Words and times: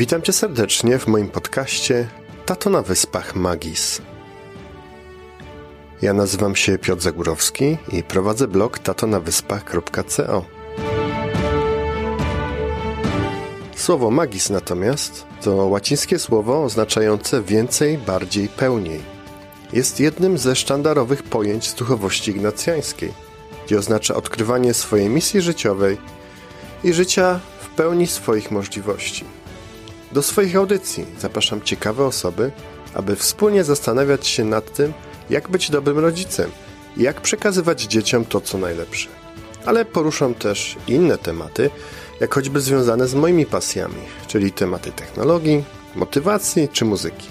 Witam 0.00 0.22
cię 0.22 0.32
serdecznie 0.32 0.98
w 0.98 1.06
moim 1.06 1.28
podcaście 1.28 2.08
Tato 2.46 2.70
na 2.70 2.82
Wyspach 2.82 3.34
Magis. 3.36 4.02
Ja 6.02 6.12
nazywam 6.12 6.56
się 6.56 6.78
Piotr 6.78 7.02
Zagórowski 7.02 7.76
i 7.92 8.02
prowadzę 8.02 8.48
blog 8.48 8.78
tatonawyspach.co. 8.78 10.44
Słowo 13.76 14.10
magis 14.10 14.50
natomiast 14.50 15.26
to 15.42 15.54
łacińskie 15.54 16.18
słowo 16.18 16.64
oznaczające 16.64 17.42
więcej, 17.42 17.98
bardziej, 17.98 18.48
pełniej. 18.48 19.00
Jest 19.72 20.00
jednym 20.00 20.38
ze 20.38 20.56
sztandarowych 20.56 21.22
pojęć 21.22 21.68
z 21.68 21.74
duchowości 21.74 22.30
ignacjańskiej, 22.30 23.12
gdzie 23.66 23.78
oznacza 23.78 24.14
odkrywanie 24.14 24.74
swojej 24.74 25.08
misji 25.08 25.40
życiowej 25.40 25.98
i 26.84 26.92
życia 26.92 27.40
w 27.60 27.68
pełni 27.68 28.06
swoich 28.06 28.50
możliwości. 28.50 29.39
Do 30.12 30.22
swoich 30.22 30.56
audycji 30.56 31.06
zapraszam 31.18 31.62
ciekawe 31.62 32.04
osoby, 32.04 32.52
aby 32.94 33.16
wspólnie 33.16 33.64
zastanawiać 33.64 34.26
się 34.26 34.44
nad 34.44 34.72
tym, 34.74 34.92
jak 35.30 35.48
być 35.48 35.70
dobrym 35.70 35.98
rodzicem 35.98 36.50
i 36.96 37.02
jak 37.02 37.20
przekazywać 37.20 37.82
dzieciom 37.82 38.24
to, 38.24 38.40
co 38.40 38.58
najlepsze. 38.58 39.08
Ale 39.64 39.84
poruszam 39.84 40.34
też 40.34 40.76
inne 40.88 41.18
tematy, 41.18 41.70
jak 42.20 42.34
choćby 42.34 42.60
związane 42.60 43.08
z 43.08 43.14
moimi 43.14 43.46
pasjami, 43.46 44.02
czyli 44.26 44.52
tematy 44.52 44.92
technologii, 44.92 45.64
motywacji 45.94 46.68
czy 46.68 46.84
muzyki. 46.84 47.28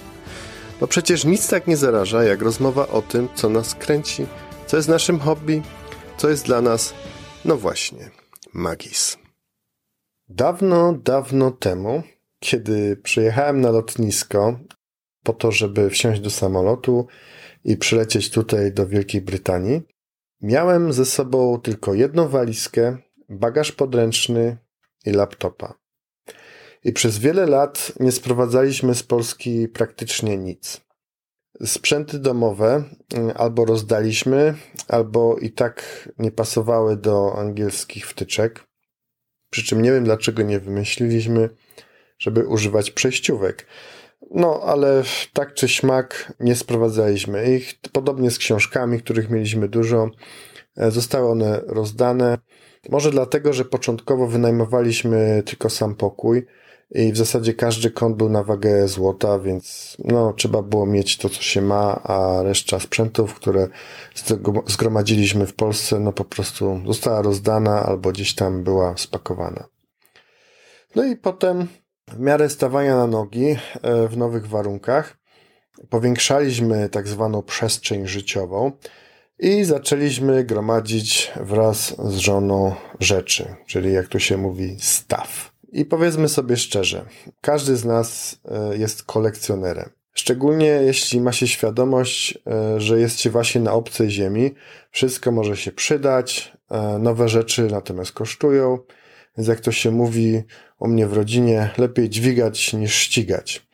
Bo 0.79 0.87
przecież 0.87 1.25
nic 1.25 1.47
tak 1.47 1.67
nie 1.67 1.77
zaraża, 1.77 2.23
jak 2.23 2.41
rozmowa 2.41 2.87
o 2.87 3.01
tym, 3.01 3.29
co 3.35 3.49
nas 3.49 3.75
kręci, 3.75 4.25
co 4.67 4.77
jest 4.77 4.89
naszym 4.89 5.19
hobby, 5.19 5.61
co 6.17 6.29
jest 6.29 6.45
dla 6.45 6.61
nas, 6.61 6.93
no 7.45 7.57
właśnie, 7.57 8.11
magis. 8.53 9.17
Dawno, 10.29 10.93
dawno 10.93 11.51
temu, 11.51 12.03
kiedy 12.39 12.97
przyjechałem 12.97 13.61
na 13.61 13.71
lotnisko 13.71 14.59
po 15.23 15.33
to, 15.33 15.51
żeby 15.51 15.89
wsiąść 15.89 16.21
do 16.21 16.29
samolotu 16.29 17.07
i 17.63 17.77
przylecieć 17.77 18.29
tutaj 18.29 18.71
do 18.71 18.87
Wielkiej 18.87 19.21
Brytanii, 19.21 19.81
miałem 20.41 20.93
ze 20.93 21.05
sobą 21.05 21.61
tylko 21.61 21.93
jedną 21.93 22.27
walizkę, 22.27 22.97
bagaż 23.29 23.71
podręczny 23.71 24.57
i 25.05 25.11
laptopa. 25.11 25.73
I 26.83 26.93
przez 26.93 27.17
wiele 27.17 27.45
lat 27.45 27.91
nie 27.99 28.11
sprowadzaliśmy 28.11 28.95
z 28.95 29.03
Polski 29.03 29.67
praktycznie 29.67 30.37
nic. 30.37 30.81
Sprzęty 31.65 32.19
domowe 32.19 32.83
mm, 33.13 33.31
albo 33.35 33.65
rozdaliśmy, 33.65 34.53
albo 34.87 35.37
i 35.37 35.51
tak 35.51 36.09
nie 36.19 36.31
pasowały 36.31 36.97
do 36.97 37.35
angielskich 37.37 38.07
wtyczek. 38.07 38.67
Przy 39.49 39.63
czym 39.63 39.81
nie 39.81 39.91
wiem, 39.91 40.03
dlaczego 40.03 40.43
nie 40.43 40.59
wymyśliliśmy, 40.59 41.49
żeby 42.19 42.47
używać 42.47 42.91
przejściówek. 42.91 43.65
No, 44.31 44.61
ale 44.65 45.03
tak 45.33 45.53
czy 45.53 45.67
śmak 45.67 46.33
nie 46.39 46.55
sprowadzaliśmy 46.55 47.55
ich. 47.55 47.73
Podobnie 47.91 48.31
z 48.31 48.37
książkami, 48.37 48.99
których 48.99 49.29
mieliśmy 49.29 49.67
dużo. 49.67 50.09
E, 50.77 50.91
zostały 50.91 51.29
one 51.29 51.61
rozdane. 51.67 52.37
Może 52.89 53.11
dlatego, 53.11 53.53
że 53.53 53.65
początkowo 53.65 54.27
wynajmowaliśmy 54.27 55.43
tylko 55.45 55.69
sam 55.69 55.95
pokój 55.95 56.45
i 56.91 57.13
w 57.13 57.17
zasadzie 57.17 57.53
każdy 57.53 57.91
kąt 57.91 58.17
był 58.17 58.29
na 58.29 58.43
wagę 58.43 58.87
złota, 58.87 59.39
więc 59.39 59.97
no, 60.05 60.33
trzeba 60.33 60.61
było 60.61 60.85
mieć 60.85 61.17
to, 61.17 61.29
co 61.29 61.41
się 61.41 61.61
ma, 61.61 62.01
a 62.03 62.43
reszta 62.43 62.79
sprzętów, 62.79 63.33
które 63.33 63.67
zgromadziliśmy 64.67 65.47
w 65.47 65.53
Polsce, 65.53 65.99
no 65.99 66.13
po 66.13 66.25
prostu 66.25 66.81
została 66.87 67.21
rozdana 67.21 67.83
albo 67.83 68.11
gdzieś 68.11 68.35
tam 68.35 68.63
była 68.63 68.97
spakowana. 68.97 69.67
No 70.95 71.05
i 71.05 71.15
potem 71.15 71.67
w 72.11 72.19
miarę 72.19 72.49
stawania 72.49 72.95
na 72.95 73.07
nogi 73.07 73.55
e, 73.81 74.07
w 74.07 74.17
nowych 74.17 74.47
warunkach 74.47 75.17
powiększaliśmy 75.89 76.89
tak 76.89 77.07
zwaną 77.07 77.43
przestrzeń 77.43 78.07
życiową 78.07 78.71
i 79.39 79.63
zaczęliśmy 79.63 80.43
gromadzić 80.43 81.31
wraz 81.35 81.95
z 82.11 82.17
żoną 82.17 82.75
rzeczy, 82.99 83.55
czyli 83.65 83.93
jak 83.93 84.07
to 84.07 84.19
się 84.19 84.37
mówi, 84.37 84.77
staw. 84.79 85.51
I 85.71 85.85
powiedzmy 85.85 86.29
sobie 86.29 86.57
szczerze, 86.57 87.05
każdy 87.41 87.75
z 87.75 87.85
nas 87.85 88.39
e, 88.45 88.77
jest 88.77 89.03
kolekcjonerem. 89.03 89.89
Szczególnie 90.13 90.65
jeśli 90.65 91.21
ma 91.21 91.31
się 91.31 91.47
świadomość, 91.47 92.37
e, 92.47 92.81
że 92.81 92.99
jest 92.99 93.19
się 93.19 93.29
właśnie 93.29 93.61
na 93.61 93.73
obcej 93.73 94.09
ziemi, 94.09 94.51
wszystko 94.91 95.31
może 95.31 95.57
się 95.57 95.71
przydać, 95.71 96.53
nowe 96.99 97.29
rzeczy 97.29 97.67
natomiast 97.71 98.11
kosztują, 98.11 98.79
więc 99.39 99.47
jak 99.47 99.59
to 99.59 99.71
się 99.71 99.91
mówi 99.91 100.43
u 100.79 100.87
mnie 100.87 101.07
w 101.07 101.13
rodzinie, 101.13 101.69
lepiej 101.77 102.09
dźwigać 102.09 102.73
niż 102.73 102.95
ścigać. 102.95 103.67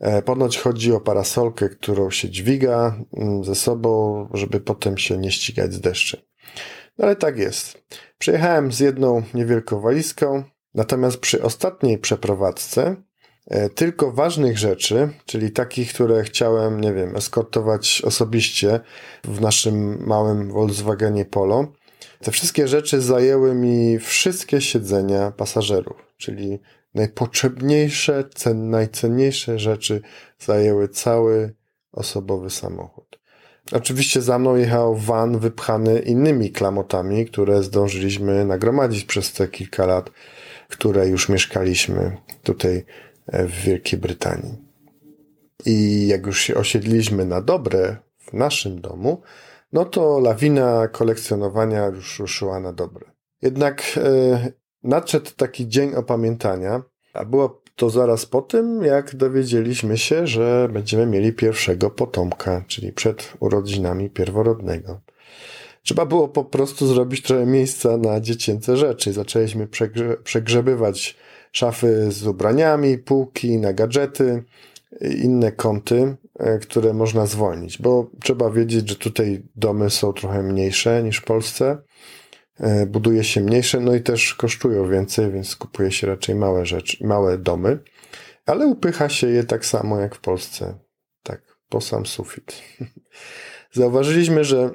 E, 0.00 0.22
ponoć 0.22 0.58
chodzi 0.58 0.92
o 0.92 1.00
parasolkę, 1.00 1.68
którą 1.68 2.10
się 2.10 2.30
dźwiga 2.30 2.96
mm, 3.16 3.44
ze 3.44 3.54
sobą, 3.54 4.28
żeby 4.34 4.60
potem 4.60 4.98
się 4.98 5.16
nie 5.16 5.32
ścigać 5.32 5.72
z 5.72 5.80
deszczem. 5.80 6.20
No 6.98 7.04
ale 7.04 7.16
tak 7.16 7.38
jest. 7.38 7.84
Przyjechałem 8.18 8.72
z 8.72 8.80
jedną 8.80 9.22
niewielką 9.34 9.80
walizką, 9.80 10.44
natomiast 10.74 11.18
przy 11.18 11.42
ostatniej 11.42 11.98
przeprowadzce 11.98 12.96
e, 13.46 13.70
tylko 13.70 14.12
ważnych 14.12 14.58
rzeczy, 14.58 15.08
czyli 15.26 15.50
takich, 15.50 15.92
które 15.92 16.22
chciałem, 16.22 16.80
nie 16.80 16.92
wiem, 16.92 17.16
eskortować 17.16 18.02
osobiście 18.04 18.80
w 19.24 19.40
naszym 19.40 20.06
małym 20.06 20.52
Volkswagenie 20.52 21.24
Polo, 21.24 21.72
te 22.20 22.30
wszystkie 22.30 22.68
rzeczy 22.68 23.00
zajęły 23.00 23.54
mi 23.54 23.98
wszystkie 23.98 24.60
siedzenia 24.60 25.30
pasażerów, 25.30 25.96
czyli 26.16 26.58
najpotrzebniejsze, 26.94 28.24
cen, 28.34 28.70
najcenniejsze 28.70 29.58
rzeczy 29.58 30.00
zajęły 30.38 30.88
cały 30.88 31.54
osobowy 31.92 32.50
samochód. 32.50 33.18
Oczywiście 33.72 34.22
za 34.22 34.38
mną 34.38 34.56
jechał 34.56 34.96
van 34.96 35.38
wypchany 35.38 35.98
innymi 35.98 36.50
klamotami, 36.50 37.26
które 37.26 37.62
zdążyliśmy 37.62 38.44
nagromadzić 38.44 39.04
przez 39.04 39.32
te 39.32 39.48
kilka 39.48 39.86
lat, 39.86 40.10
które 40.68 41.08
już 41.08 41.28
mieszkaliśmy 41.28 42.16
tutaj 42.42 42.84
e, 43.26 43.46
w 43.46 43.52
Wielkiej 43.52 43.98
Brytanii. 43.98 44.54
I 45.66 46.06
jak 46.06 46.26
już 46.26 46.40
się 46.40 46.54
osiedliśmy 46.54 47.24
na 47.24 47.40
dobre 47.40 47.96
w 48.18 48.32
naszym 48.32 48.80
domu, 48.80 49.22
no 49.72 49.84
to 49.84 50.20
lawina 50.20 50.88
kolekcjonowania 50.88 51.86
już 51.86 52.18
ruszyła 52.18 52.60
na 52.60 52.72
dobre. 52.72 53.10
Jednak 53.42 53.82
e, 53.96 54.52
nadszedł 54.82 55.30
taki 55.36 55.68
dzień 55.68 55.94
opamiętania, 55.94 56.82
a 57.12 57.24
było 57.24 57.62
to 57.76 57.90
zaraz 57.90 58.26
po 58.26 58.42
tym, 58.42 58.82
jak 58.82 59.16
dowiedzieliśmy 59.16 59.98
się, 59.98 60.26
że 60.26 60.68
będziemy 60.72 61.06
mieli 61.06 61.32
pierwszego 61.32 61.90
potomka, 61.90 62.64
czyli 62.66 62.92
przed 62.92 63.32
urodzinami 63.40 64.10
pierworodnego. 64.10 65.00
Trzeba 65.82 66.06
było 66.06 66.28
po 66.28 66.44
prostu 66.44 66.86
zrobić 66.86 67.22
trochę 67.22 67.46
miejsca 67.46 67.96
na 67.96 68.20
dziecięce 68.20 68.76
rzeczy. 68.76 69.12
Zaczęliśmy 69.12 69.66
przegrze 69.66 70.16
przegrzebywać 70.24 71.16
szafy 71.52 72.12
z 72.12 72.26
ubraniami, 72.26 72.98
półki 72.98 73.58
na 73.58 73.72
gadżety, 73.72 74.44
inne 75.00 75.52
kąty, 75.52 76.16
które 76.60 76.94
można 76.94 77.26
zwolnić, 77.26 77.78
bo 77.78 78.10
trzeba 78.22 78.50
wiedzieć, 78.50 78.88
że 78.88 78.96
tutaj 78.96 79.42
domy 79.56 79.90
są 79.90 80.12
trochę 80.12 80.42
mniejsze 80.42 81.02
niż 81.02 81.18
w 81.18 81.24
Polsce, 81.24 81.78
e, 82.60 82.86
buduje 82.86 83.24
się 83.24 83.40
mniejsze, 83.40 83.80
no 83.80 83.94
i 83.94 84.00
też 84.00 84.34
kosztują 84.34 84.88
więcej, 84.88 85.32
więc 85.32 85.56
kupuje 85.56 85.92
się 85.92 86.06
raczej 86.06 86.34
małe 86.34 86.66
rzeczy, 86.66 87.06
małe 87.06 87.38
domy, 87.38 87.78
ale 88.46 88.66
upycha 88.66 89.08
się 89.08 89.28
je 89.28 89.44
tak 89.44 89.66
samo 89.66 90.00
jak 90.00 90.14
w 90.14 90.20
Polsce, 90.20 90.78
tak, 91.22 91.42
po 91.68 91.80
sam 91.80 92.06
sufit. 92.06 92.62
Zauważyliśmy, 93.72 94.44
że 94.44 94.70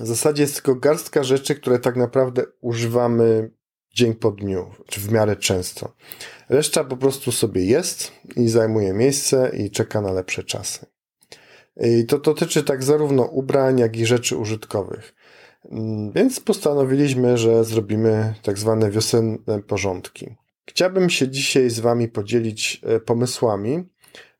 w 0.00 0.06
zasadzie 0.06 0.42
jest 0.42 0.54
tylko 0.54 0.74
garstka 0.74 1.24
rzeczy, 1.24 1.54
które 1.54 1.78
tak 1.78 1.96
naprawdę 1.96 2.42
używamy 2.60 3.50
dzień 3.94 4.14
po 4.14 4.30
dniu, 4.30 4.70
czy 4.86 5.00
w 5.00 5.12
miarę 5.12 5.36
często. 5.36 5.94
Reszta 6.48 6.84
po 6.84 6.96
prostu 6.96 7.32
sobie 7.32 7.64
jest 7.64 8.12
i 8.36 8.48
zajmuje 8.48 8.92
miejsce 8.92 9.50
i 9.56 9.70
czeka 9.70 10.00
na 10.00 10.12
lepsze 10.12 10.44
czasy. 10.44 10.93
I 11.80 12.06
to 12.06 12.18
dotyczy 12.18 12.62
tak 12.62 12.82
zarówno 12.82 13.22
ubrań, 13.22 13.78
jak 13.78 13.96
i 13.96 14.06
rzeczy 14.06 14.36
użytkowych. 14.36 15.14
Mm, 15.70 16.12
więc 16.12 16.40
postanowiliśmy, 16.40 17.38
że 17.38 17.64
zrobimy 17.64 18.34
tak 18.42 18.58
zwane 18.58 18.90
wiosenne 18.90 19.62
porządki. 19.66 20.34
Chciałbym 20.66 21.10
się 21.10 21.28
dzisiaj 21.28 21.70
z 21.70 21.80
Wami 21.80 22.08
podzielić 22.08 22.80
e, 22.84 23.00
pomysłami, 23.00 23.84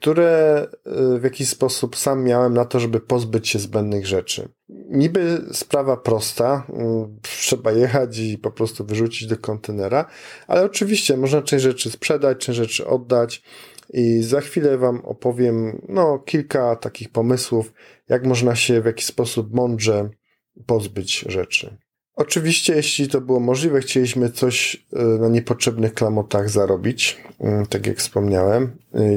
które 0.00 0.66
e, 0.86 1.18
w 1.18 1.24
jakiś 1.24 1.48
sposób 1.48 1.96
sam 1.96 2.24
miałem 2.24 2.54
na 2.54 2.64
to, 2.64 2.80
żeby 2.80 3.00
pozbyć 3.00 3.48
się 3.48 3.58
zbędnych 3.58 4.06
rzeczy. 4.06 4.48
Niby 4.88 5.44
sprawa 5.52 5.96
prosta, 5.96 6.66
mm, 6.68 7.18
trzeba 7.22 7.72
jechać 7.72 8.18
i 8.18 8.38
po 8.38 8.50
prostu 8.50 8.84
wyrzucić 8.84 9.28
do 9.28 9.36
kontenera, 9.36 10.06
ale 10.46 10.64
oczywiście 10.64 11.16
można 11.16 11.42
część 11.42 11.62
rzeczy 11.62 11.90
sprzedać, 11.90 12.38
część 12.38 12.58
rzeczy 12.58 12.86
oddać 12.86 13.42
i 13.92 14.22
za 14.22 14.40
chwilę 14.40 14.78
Wam 14.78 15.00
opowiem 15.04 15.82
no, 15.88 16.18
kilka 16.18 16.76
takich 16.76 17.08
pomysłów, 17.08 17.72
jak 18.08 18.26
można 18.26 18.56
się 18.56 18.80
w 18.80 18.84
jakiś 18.84 19.06
sposób 19.06 19.54
mądrze 19.54 20.10
pozbyć 20.66 21.24
rzeczy. 21.28 21.76
Oczywiście, 22.16 22.74
jeśli 22.74 23.08
to 23.08 23.20
było 23.20 23.40
możliwe, 23.40 23.80
chcieliśmy 23.80 24.30
coś 24.30 24.86
e, 24.92 25.04
na 25.04 25.28
niepotrzebnych 25.28 25.94
klamotach 25.94 26.50
zarobić, 26.50 27.20
mm, 27.40 27.66
tak 27.66 27.86
jak 27.86 27.98
wspomniałem. 27.98 28.76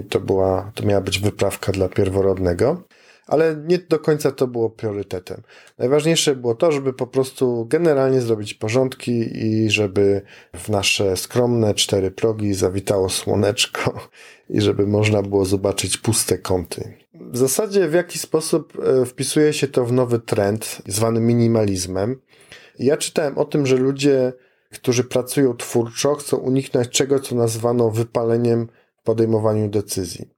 To, 0.09 0.19
była, 0.19 0.71
to 0.75 0.85
miała 0.85 1.01
być 1.01 1.19
wyprawka 1.19 1.71
dla 1.71 1.89
pierworodnego, 1.89 2.83
ale 3.27 3.55
nie 3.67 3.77
do 3.77 3.99
końca 3.99 4.31
to 4.31 4.47
było 4.47 4.69
priorytetem. 4.69 5.41
Najważniejsze 5.77 6.35
było 6.35 6.55
to, 6.55 6.71
żeby 6.71 6.93
po 6.93 7.07
prostu 7.07 7.65
generalnie 7.69 8.21
zrobić 8.21 8.53
porządki 8.53 9.45
i 9.45 9.69
żeby 9.69 10.21
w 10.55 10.69
nasze 10.69 11.17
skromne 11.17 11.73
cztery 11.73 12.11
progi 12.11 12.53
zawitało 12.53 13.09
słoneczko 13.09 14.09
i 14.49 14.61
żeby 14.61 14.87
można 14.87 15.21
było 15.21 15.45
zobaczyć 15.45 15.97
puste 15.97 16.37
kąty. 16.37 16.93
W 17.13 17.37
zasadzie 17.37 17.87
w 17.87 17.93
jaki 17.93 18.19
sposób 18.19 18.73
e, 18.79 19.05
wpisuje 19.05 19.53
się 19.53 19.67
to 19.67 19.85
w 19.85 19.91
nowy 19.91 20.19
trend 20.19 20.81
zwany 20.87 21.19
minimalizmem. 21.19 22.21
Ja 22.79 22.97
czytałem 22.97 23.37
o 23.37 23.45
tym, 23.45 23.65
że 23.67 23.75
ludzie, 23.75 24.33
którzy 24.71 25.03
pracują 25.03 25.53
twórczo, 25.53 26.15
chcą 26.15 26.37
uniknąć 26.37 26.89
czego, 26.89 27.19
co 27.19 27.35
nazwano 27.35 27.91
wypaleniem 27.91 28.67
w 28.97 29.03
podejmowaniu 29.03 29.69
decyzji. 29.69 30.36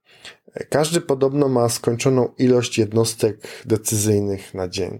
Każdy 0.70 1.02
podobno 1.02 1.48
ma 1.48 1.70
skończoną 1.70 2.30
ilość 2.38 2.78
jednostek 2.78 3.48
decyzyjnych 3.66 4.54
na 4.54 4.68
dzień. 4.68 5.00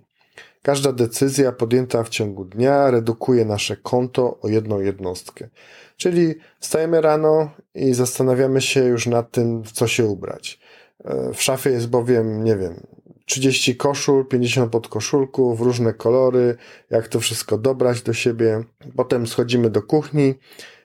Każda 0.62 0.92
decyzja 0.92 1.52
podjęta 1.52 2.04
w 2.04 2.10
ciągu 2.10 2.46
dnia 2.46 2.92
redukuje 2.92 3.46
nasze 3.46 3.78
konto 3.78 4.40
o 4.42 4.48
jedną 4.48 4.80
jednostkę. 4.80 5.50
Czyli 5.98 6.36
wstajemy 6.60 7.02
rano 7.02 7.52
i 7.76 7.94
zastanawiamy 7.94 8.62
się 8.62 8.84
już 8.84 9.08
nad 9.08 9.32
tym, 9.32 9.64
w 9.64 9.72
co 9.72 9.88
się 9.88 10.06
ubrać. 10.06 10.60
E, 11.06 11.34
w 11.34 11.42
szafie 11.42 11.70
jest 11.70 11.88
bowiem, 11.88 12.44
nie 12.44 12.56
wiem, 12.56 12.88
30 13.26 13.76
koszul, 13.76 14.28
50 14.28 14.72
podkoszulków, 14.72 15.62
różne 15.62 15.94
kolory, 15.94 16.56
jak 16.90 17.08
to 17.08 17.20
wszystko 17.20 17.58
dobrać 17.58 18.02
do 18.02 18.14
siebie. 18.14 18.64
Potem 18.96 19.28
schodzimy 19.28 19.70
do 19.70 19.82
kuchni. 19.82 20.36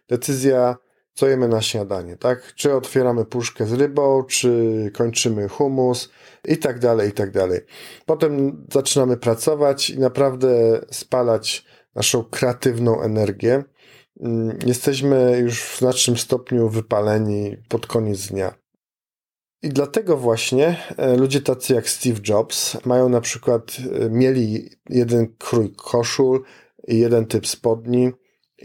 Decyzja, 0.08 0.76
co 1.14 1.28
jemy 1.28 1.48
na 1.48 1.62
śniadanie, 1.62 2.16
tak? 2.16 2.54
Czy 2.54 2.74
otwieramy 2.74 3.24
puszkę 3.24 3.66
z 3.66 3.72
rybą, 3.72 4.24
czy 4.24 4.90
kończymy 4.94 5.48
humus 5.48 6.10
i 6.44 6.58
tak 6.58 6.78
dalej, 6.78 7.08
i 7.08 7.12
tak 7.12 7.30
dalej. 7.30 7.60
Potem 8.06 8.64
zaczynamy 8.72 9.16
pracować 9.16 9.90
i 9.90 9.98
naprawdę 9.98 10.80
spalać 10.90 11.64
naszą 11.94 12.24
kreatywną 12.24 13.02
energię. 13.02 13.64
Mm, 14.20 14.58
jesteśmy 14.66 15.38
już 15.38 15.62
w 15.62 15.78
znacznym 15.78 16.16
stopniu 16.16 16.68
wypaleni 16.68 17.56
pod 17.68 17.86
koniec 17.86 18.26
dnia. 18.26 18.54
I 19.62 19.68
dlatego 19.68 20.16
właśnie 20.16 20.76
e, 20.96 21.16
ludzie 21.16 21.40
tacy 21.40 21.74
jak 21.74 21.88
Steve 21.88 22.20
Jobs 22.28 22.84
mają 22.84 23.08
na 23.08 23.20
przykład, 23.20 23.76
e, 24.00 24.10
mieli 24.10 24.70
jeden 24.88 25.34
krój 25.38 25.72
koszul 25.76 26.44
i 26.88 26.98
jeden 26.98 27.26
typ 27.26 27.46
spodni 27.46 28.12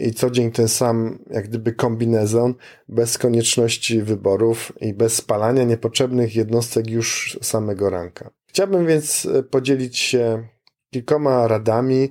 i 0.00 0.14
co 0.14 0.30
dzień 0.30 0.52
ten 0.52 0.68
sam, 0.68 1.18
jak 1.30 1.48
gdyby 1.48 1.72
kombinezon, 1.72 2.54
bez 2.88 3.18
konieczności 3.18 4.02
wyborów 4.02 4.72
i 4.80 4.94
bez 4.94 5.14
spalania 5.14 5.64
niepotrzebnych 5.64 6.36
jednostek 6.36 6.90
już 6.90 7.38
samego 7.42 7.90
ranka. 7.90 8.30
Chciałbym 8.46 8.86
więc 8.86 9.26
e, 9.26 9.42
podzielić 9.42 9.98
się 9.98 10.48
kilkoma 10.90 11.48
radami 11.48 12.10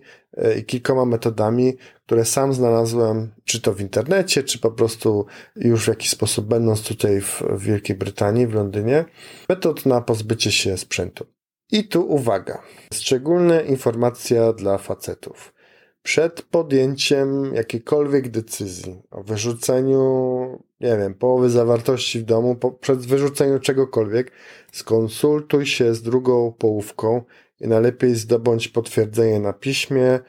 i 0.60 0.64
kilkoma 0.64 1.06
metodami, 1.06 1.78
które 2.06 2.26
sam 2.26 2.54
znalazłem, 2.54 3.32
czy 3.44 3.62
to 3.62 3.74
w 3.74 3.82
internecie, 3.82 4.44
czy 4.44 4.60
po 4.60 4.72
prostu 4.72 5.26
już 5.56 5.86
w 5.86 5.88
jakiś 5.88 6.10
sposób 6.10 6.46
będąc 6.46 6.84
tutaj 6.84 7.22
w, 7.22 7.44
Wielkiej 7.58 7.96
Brytanii, 7.96 8.48
w 8.48 8.54
Londynie, 8.54 9.06
metod 9.50 9.86
na 9.86 10.02
pozbycie 10.02 10.52
się 10.52 10.78
sprzętu. 10.78 11.26
I 11.72 11.88
tu 11.88 12.10
uwaga, 12.10 12.62
szczególna 12.94 13.62
informacja 13.62 14.54
dla 14.54 14.78
facetów. 14.78 15.54
Przed 16.10 16.42
podjęciem 16.42 17.56
jakiejkolwiek 17.56 18.30
decyzji 18.30 19.02
o 19.12 19.24
wyrzuceniu, 19.24 20.64
nie 20.80 20.98
wiem, 20.98 21.14
połowy 21.14 21.50
zawartości 21.50 22.20
w 22.20 22.24
domu, 22.24 22.56
po, 22.56 22.72
przed 22.72 23.00
wyrzuceniem 23.00 23.60
czegokolwiek, 23.60 24.32
skonsultuj 24.72 25.66
się 25.66 25.94
z 25.94 26.02
drugą 26.02 26.52
połówką 26.52 27.24
i 27.60 27.68
najlepiej 27.68 28.16
zdobądź 28.16 28.68
potwierdzenie 28.68 29.40
na 29.40 29.54
piśmie, 29.54 30.20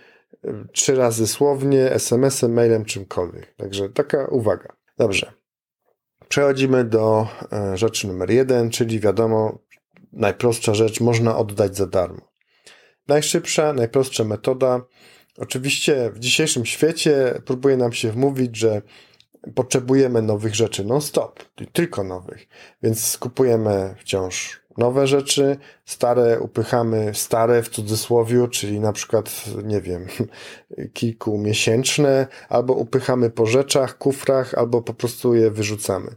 trzy 0.72 0.94
razy 0.94 1.26
słownie, 1.26 1.90
SMS-em, 1.92 2.52
mailem, 2.52 2.84
czymkolwiek. 2.84 3.54
Także 3.56 3.88
taka 3.88 4.26
uwaga. 4.26 4.76
Dobrze. 4.98 5.32
Przechodzimy 6.28 6.84
do 6.84 7.26
e, 7.52 7.76
rzeczy 7.76 8.08
numer 8.08 8.30
jeden, 8.30 8.70
czyli 8.70 9.00
wiadomo, 9.00 9.58
najprostsza 10.12 10.74
rzecz 10.74 11.00
można 11.00 11.36
oddać 11.36 11.76
za 11.76 11.86
darmo. 11.86 12.30
Najszybsza, 13.08 13.72
najprostsza 13.72 14.24
metoda. 14.24 14.80
Oczywiście 15.40 16.10
w 16.10 16.18
dzisiejszym 16.18 16.66
świecie 16.66 17.42
próbuje 17.44 17.76
nam 17.76 17.92
się 17.92 18.12
wmówić, 18.12 18.56
że 18.56 18.82
potrzebujemy 19.54 20.22
nowych 20.22 20.54
rzeczy 20.54 20.84
non-stop, 20.84 21.44
tylko 21.72 22.04
nowych, 22.04 22.48
więc 22.82 23.18
kupujemy 23.18 23.94
wciąż 23.98 24.60
nowe 24.78 25.06
rzeczy, 25.06 25.56
stare 25.84 26.40
upychamy 26.40 27.10
stare 27.14 27.62
w 27.62 27.68
cudzysłowie, 27.68 28.48
czyli 28.48 28.80
na 28.80 28.92
przykład, 28.92 29.44
nie 29.64 29.80
wiem, 29.80 30.06
kilkumiesięczne, 30.94 32.26
albo 32.48 32.74
upychamy 32.74 33.30
po 33.30 33.46
rzeczach, 33.46 33.98
kufrach, 33.98 34.54
albo 34.54 34.82
po 34.82 34.94
prostu 34.94 35.34
je 35.34 35.50
wyrzucamy. 35.50 36.14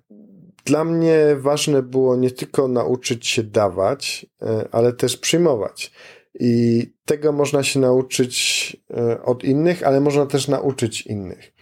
Dla 0.65 0.83
mnie 0.83 1.17
ważne 1.35 1.81
było 1.81 2.15
nie 2.15 2.31
tylko 2.31 2.67
nauczyć 2.67 3.27
się 3.27 3.43
dawać, 3.43 4.25
e, 4.41 4.67
ale 4.71 4.93
też 4.93 5.17
przyjmować. 5.17 5.91
I 6.39 6.93
tego 7.05 7.31
można 7.31 7.63
się 7.63 7.79
nauczyć 7.79 8.77
e, 8.97 9.23
od 9.23 9.43
innych, 9.43 9.83
ale 9.83 10.01
można 10.01 10.25
też 10.25 10.47
nauczyć 10.47 11.01
innych. 11.01 11.53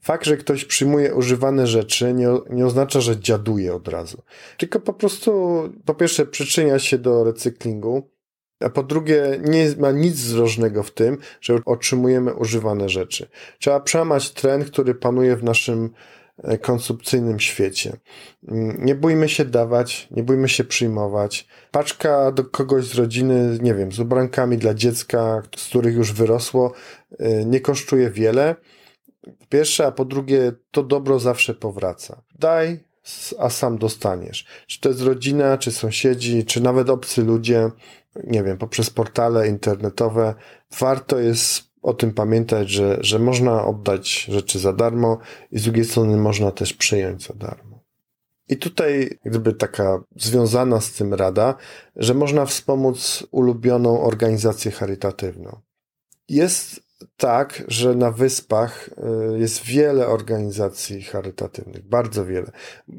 Fakt, 0.00 0.24
że 0.26 0.36
ktoś 0.36 0.64
przyjmuje 0.64 1.14
używane 1.14 1.66
rzeczy, 1.66 2.14
nie, 2.14 2.28
nie 2.50 2.66
oznacza, 2.66 3.00
że 3.00 3.20
dziaduje 3.20 3.74
od 3.74 3.88
razu. 3.88 4.22
Tylko 4.56 4.80
po 4.80 4.92
prostu, 4.92 5.62
po 5.84 5.94
pierwsze, 5.94 6.26
przyczynia 6.26 6.78
się 6.78 6.98
do 6.98 7.24
recyklingu, 7.24 8.10
a 8.60 8.70
po 8.70 8.82
drugie, 8.82 9.40
nie 9.44 9.74
ma 9.78 9.90
nic 9.92 10.16
zdrożnego 10.16 10.82
w 10.82 10.90
tym, 10.90 11.18
że 11.40 11.58
otrzymujemy 11.64 12.34
używane 12.34 12.88
rzeczy. 12.88 13.28
Trzeba 13.58 13.80
przełamać 13.80 14.30
trend, 14.30 14.70
który 14.70 14.94
panuje 14.94 15.36
w 15.36 15.44
naszym 15.44 15.90
konsumpcyjnym 16.60 17.40
świecie. 17.40 17.96
Mm, 18.48 18.84
nie 18.84 18.94
bójmy 18.94 19.28
się 19.28 19.44
dawać, 19.44 20.08
nie 20.10 20.22
bójmy 20.22 20.48
się 20.48 20.64
przyjmować. 20.64 21.48
Paczka 21.70 22.32
do 22.32 22.44
kogoś 22.44 22.84
z 22.84 22.94
rodziny, 22.94 23.58
nie 23.62 23.74
wiem, 23.74 23.92
z 23.92 24.00
ubrankami 24.00 24.58
dla 24.58 24.74
dziecka, 24.74 25.42
z 25.56 25.68
których 25.68 25.94
już 25.94 26.12
wyrosło, 26.12 26.72
e, 27.18 27.44
nie 27.44 27.60
kosztuje 27.60 28.10
wiele 28.10 28.56
pierwsze, 29.48 29.86
a 29.86 29.92
po 29.92 30.04
drugie, 30.04 30.52
to 30.70 30.82
dobro 30.82 31.18
zawsze 31.18 31.54
powraca. 31.54 32.22
Daj, 32.38 32.84
a 33.38 33.50
sam 33.50 33.78
dostaniesz. 33.78 34.46
Czy 34.66 34.80
to 34.80 34.88
jest 34.88 35.00
rodzina, 35.00 35.58
czy 35.58 35.72
sąsiedzi, 35.72 36.44
czy 36.44 36.60
nawet 36.60 36.90
obcy 36.90 37.22
ludzie, 37.22 37.70
nie 38.24 38.42
wiem, 38.42 38.58
poprzez 38.58 38.90
portale 38.90 39.48
internetowe. 39.48 40.34
Warto 40.78 41.18
jest 41.18 41.67
o 41.82 41.94
tym 41.94 42.12
pamiętać, 42.12 42.70
że, 42.70 42.98
że 43.00 43.18
można 43.18 43.64
oddać 43.64 44.24
rzeczy 44.24 44.58
za 44.58 44.72
darmo 44.72 45.18
i 45.52 45.58
z 45.58 45.62
drugiej 45.62 45.84
strony 45.84 46.16
można 46.16 46.50
też 46.50 46.72
przyjąć 46.72 47.26
za 47.26 47.34
darmo. 47.34 47.78
I 48.48 48.56
tutaj 48.56 49.18
gdyby 49.24 49.52
taka 49.52 50.00
związana 50.16 50.80
z 50.80 50.92
tym 50.92 51.14
rada, 51.14 51.54
że 51.96 52.14
można 52.14 52.46
wspomóc 52.46 53.26
ulubioną 53.30 54.02
organizację 54.02 54.70
charytatywną. 54.70 55.60
Jest 56.28 56.80
tak, 57.16 57.64
że 57.68 57.94
na 57.94 58.10
wyspach 58.10 58.90
y, 59.34 59.38
jest 59.38 59.64
wiele 59.64 60.06
organizacji 60.06 61.02
charytatywnych, 61.02 61.88
bardzo 61.88 62.26
wiele. 62.26 62.50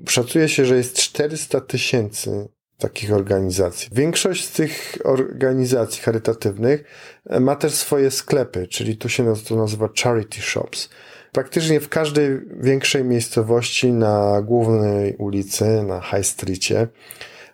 Szacuje 0.08 0.50
się, 0.50 0.66
że 0.66 0.78
jest 0.78 0.96
400 0.96 1.62
tysięcy 1.62 2.48
takich 2.80 3.14
organizacji. 3.14 3.90
Większość 3.92 4.46
z 4.46 4.52
tych 4.52 4.98
organizacji 5.04 6.04
charytatywnych 6.04 6.84
e, 7.26 7.40
ma 7.40 7.56
też 7.56 7.74
swoje 7.74 8.12
sklepy, 8.12 8.68
czyli 8.68 8.98
tu 8.98 9.10
się 9.10 9.34
to 9.48 9.56
nazywa 9.56 9.90
charity 10.04 10.42
shops. 10.42 10.90
Praktycznie 11.32 11.80
w 11.80 11.90
każdej 11.90 12.30
większej 12.60 13.04
miejscowości 13.04 13.92
na 13.92 14.42
głównej 14.42 15.16
ulicy, 15.16 15.84
na 15.84 16.02
High 16.02 16.26
Streetie, 16.26 16.88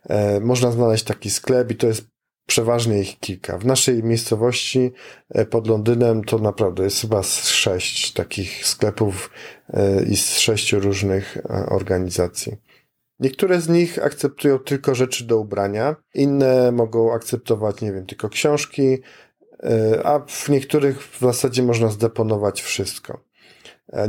e, 0.09 0.39
można 0.39 0.71
znaleźć 0.71 1.03
taki 1.03 1.29
sklep 1.29 1.71
i 1.71 1.75
to 1.75 1.87
jest 1.87 2.05
przeważnie 2.47 2.99
ich 2.99 3.19
kilka. 3.19 3.57
W 3.57 3.65
naszej 3.65 4.03
miejscowości 4.03 4.91
e, 5.29 5.45
pod 5.45 5.67
Londynem 5.67 6.23
to 6.23 6.39
naprawdę 6.39 6.83
jest 6.83 7.01
chyba 7.01 7.23
sześć 7.23 8.13
takich 8.13 8.65
sklepów 8.65 9.29
i 10.09 10.17
z 10.17 10.39
sześciu 10.39 10.79
różnych 10.79 11.37
organizacji. 11.67 12.57
Niektóre 13.19 13.61
z 13.61 13.69
nich 13.69 14.03
akceptują 14.03 14.59
tylko 14.59 14.95
rzeczy 14.95 15.23
do 15.23 15.39
ubrania, 15.39 15.95
inne 16.13 16.71
mogą 16.71 17.13
akceptować, 17.13 17.81
nie 17.81 17.93
wiem, 17.93 18.05
tylko 18.05 18.29
książki, 18.29 18.97
a 20.03 20.19
w 20.27 20.49
niektórych 20.49 21.03
w 21.03 21.19
zasadzie 21.19 21.63
można 21.63 21.89
zdeponować 21.89 22.61
wszystko. 22.61 23.23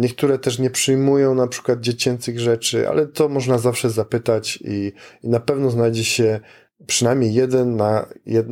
Niektóre 0.00 0.38
też 0.38 0.58
nie 0.58 0.70
przyjmują 0.70 1.34
na 1.34 1.46
przykład 1.46 1.80
dziecięcych 1.80 2.40
rzeczy, 2.40 2.88
ale 2.88 3.06
to 3.06 3.28
można 3.28 3.58
zawsze 3.58 3.90
zapytać 3.90 4.58
i, 4.64 4.92
i 5.22 5.28
na 5.28 5.40
pewno 5.40 5.70
znajdzie 5.70 6.04
się 6.04 6.40
przynajmniej 6.86 7.34
jeden 7.34 7.76
na 7.76 8.06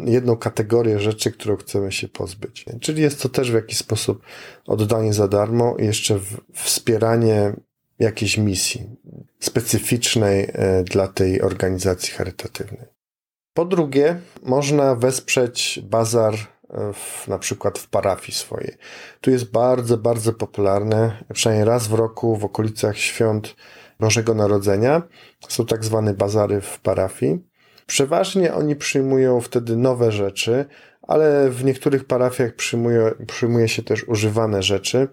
jedną 0.06 0.36
kategorię 0.36 0.98
rzeczy, 0.98 1.32
którą 1.32 1.56
chcemy 1.56 1.92
się 1.92 2.08
pozbyć. 2.08 2.64
Czyli 2.80 3.02
jest 3.02 3.22
to 3.22 3.28
też 3.28 3.50
w 3.50 3.54
jakiś 3.54 3.78
sposób 3.78 4.22
oddanie 4.66 5.12
za 5.12 5.28
darmo 5.28 5.76
i 5.78 5.84
jeszcze 5.84 6.20
wspieranie 6.52 7.52
jakiejś 7.98 8.38
misji 8.38 8.86
specyficznej 9.44 10.50
e, 10.52 10.84
dla 10.84 11.08
tej 11.08 11.42
organizacji 11.42 12.12
charytatywnej. 12.12 12.86
Po 13.54 13.64
drugie, 13.64 14.20
można 14.42 14.94
wesprzeć 14.94 15.80
bazar 15.82 16.34
e, 16.34 16.92
w, 16.92 17.28
na 17.28 17.38
przykład 17.38 17.78
w 17.78 17.88
parafii 17.88 18.38
swojej. 18.38 18.76
Tu 19.20 19.30
jest 19.30 19.50
bardzo, 19.50 19.98
bardzo 19.98 20.32
popularne, 20.32 21.24
przynajmniej 21.32 21.68
raz 21.68 21.88
w 21.88 21.94
roku 21.94 22.36
w 22.36 22.44
okolicach 22.44 22.98
świąt 22.98 23.56
Bożego 24.00 24.34
Narodzenia. 24.34 25.02
Są 25.48 25.66
tak 25.66 25.84
zwane 25.84 26.14
bazary 26.14 26.60
w 26.60 26.80
parafii. 26.80 27.38
Przeważnie 27.86 28.54
oni 28.54 28.76
przyjmują 28.76 29.40
wtedy 29.40 29.76
nowe 29.76 30.12
rzeczy, 30.12 30.64
ale 31.02 31.50
w 31.50 31.64
niektórych 31.64 32.04
parafiach 32.04 32.54
przyjmuje, 32.54 33.10
przyjmuje 33.26 33.68
się 33.68 33.82
też 33.82 34.08
używane 34.08 34.62
rzeczy 34.62 35.08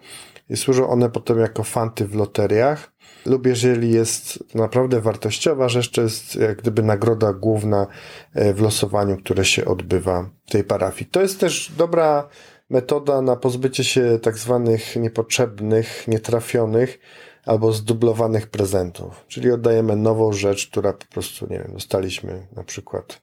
i 0.49 0.57
służą 0.57 0.89
one 0.89 1.09
potem 1.09 1.39
jako 1.39 1.63
fanty 1.63 2.05
w 2.05 2.15
loteriach 2.15 2.90
lub 3.25 3.45
jeżeli 3.45 3.91
jest 3.91 4.43
naprawdę 4.55 5.01
wartościowa 5.01 5.69
rzecz, 5.69 5.91
to 5.91 6.01
jest 6.01 6.35
jak 6.35 6.57
gdyby 6.57 6.83
nagroda 6.83 7.33
główna 7.33 7.87
e, 8.33 8.53
w 8.53 8.61
losowaniu, 8.61 9.17
które 9.17 9.45
się 9.45 9.65
odbywa 9.65 10.29
w 10.45 10.51
tej 10.51 10.63
parafii. 10.63 11.11
To 11.11 11.21
jest 11.21 11.39
też 11.39 11.71
dobra 11.77 12.29
metoda 12.69 13.21
na 13.21 13.35
pozbycie 13.35 13.83
się 13.83 14.19
tak 14.21 14.37
zwanych 14.37 14.95
niepotrzebnych, 14.95 16.07
nietrafionych 16.07 16.99
albo 17.45 17.73
zdublowanych 17.73 18.47
prezentów. 18.47 19.25
Czyli 19.27 19.51
oddajemy 19.51 19.95
nową 19.95 20.33
rzecz, 20.33 20.67
która 20.67 20.93
po 20.93 21.05
prostu, 21.05 21.47
nie 21.49 21.59
wiem, 21.59 21.73
dostaliśmy 21.73 22.47
na 22.55 22.63
przykład 22.63 23.21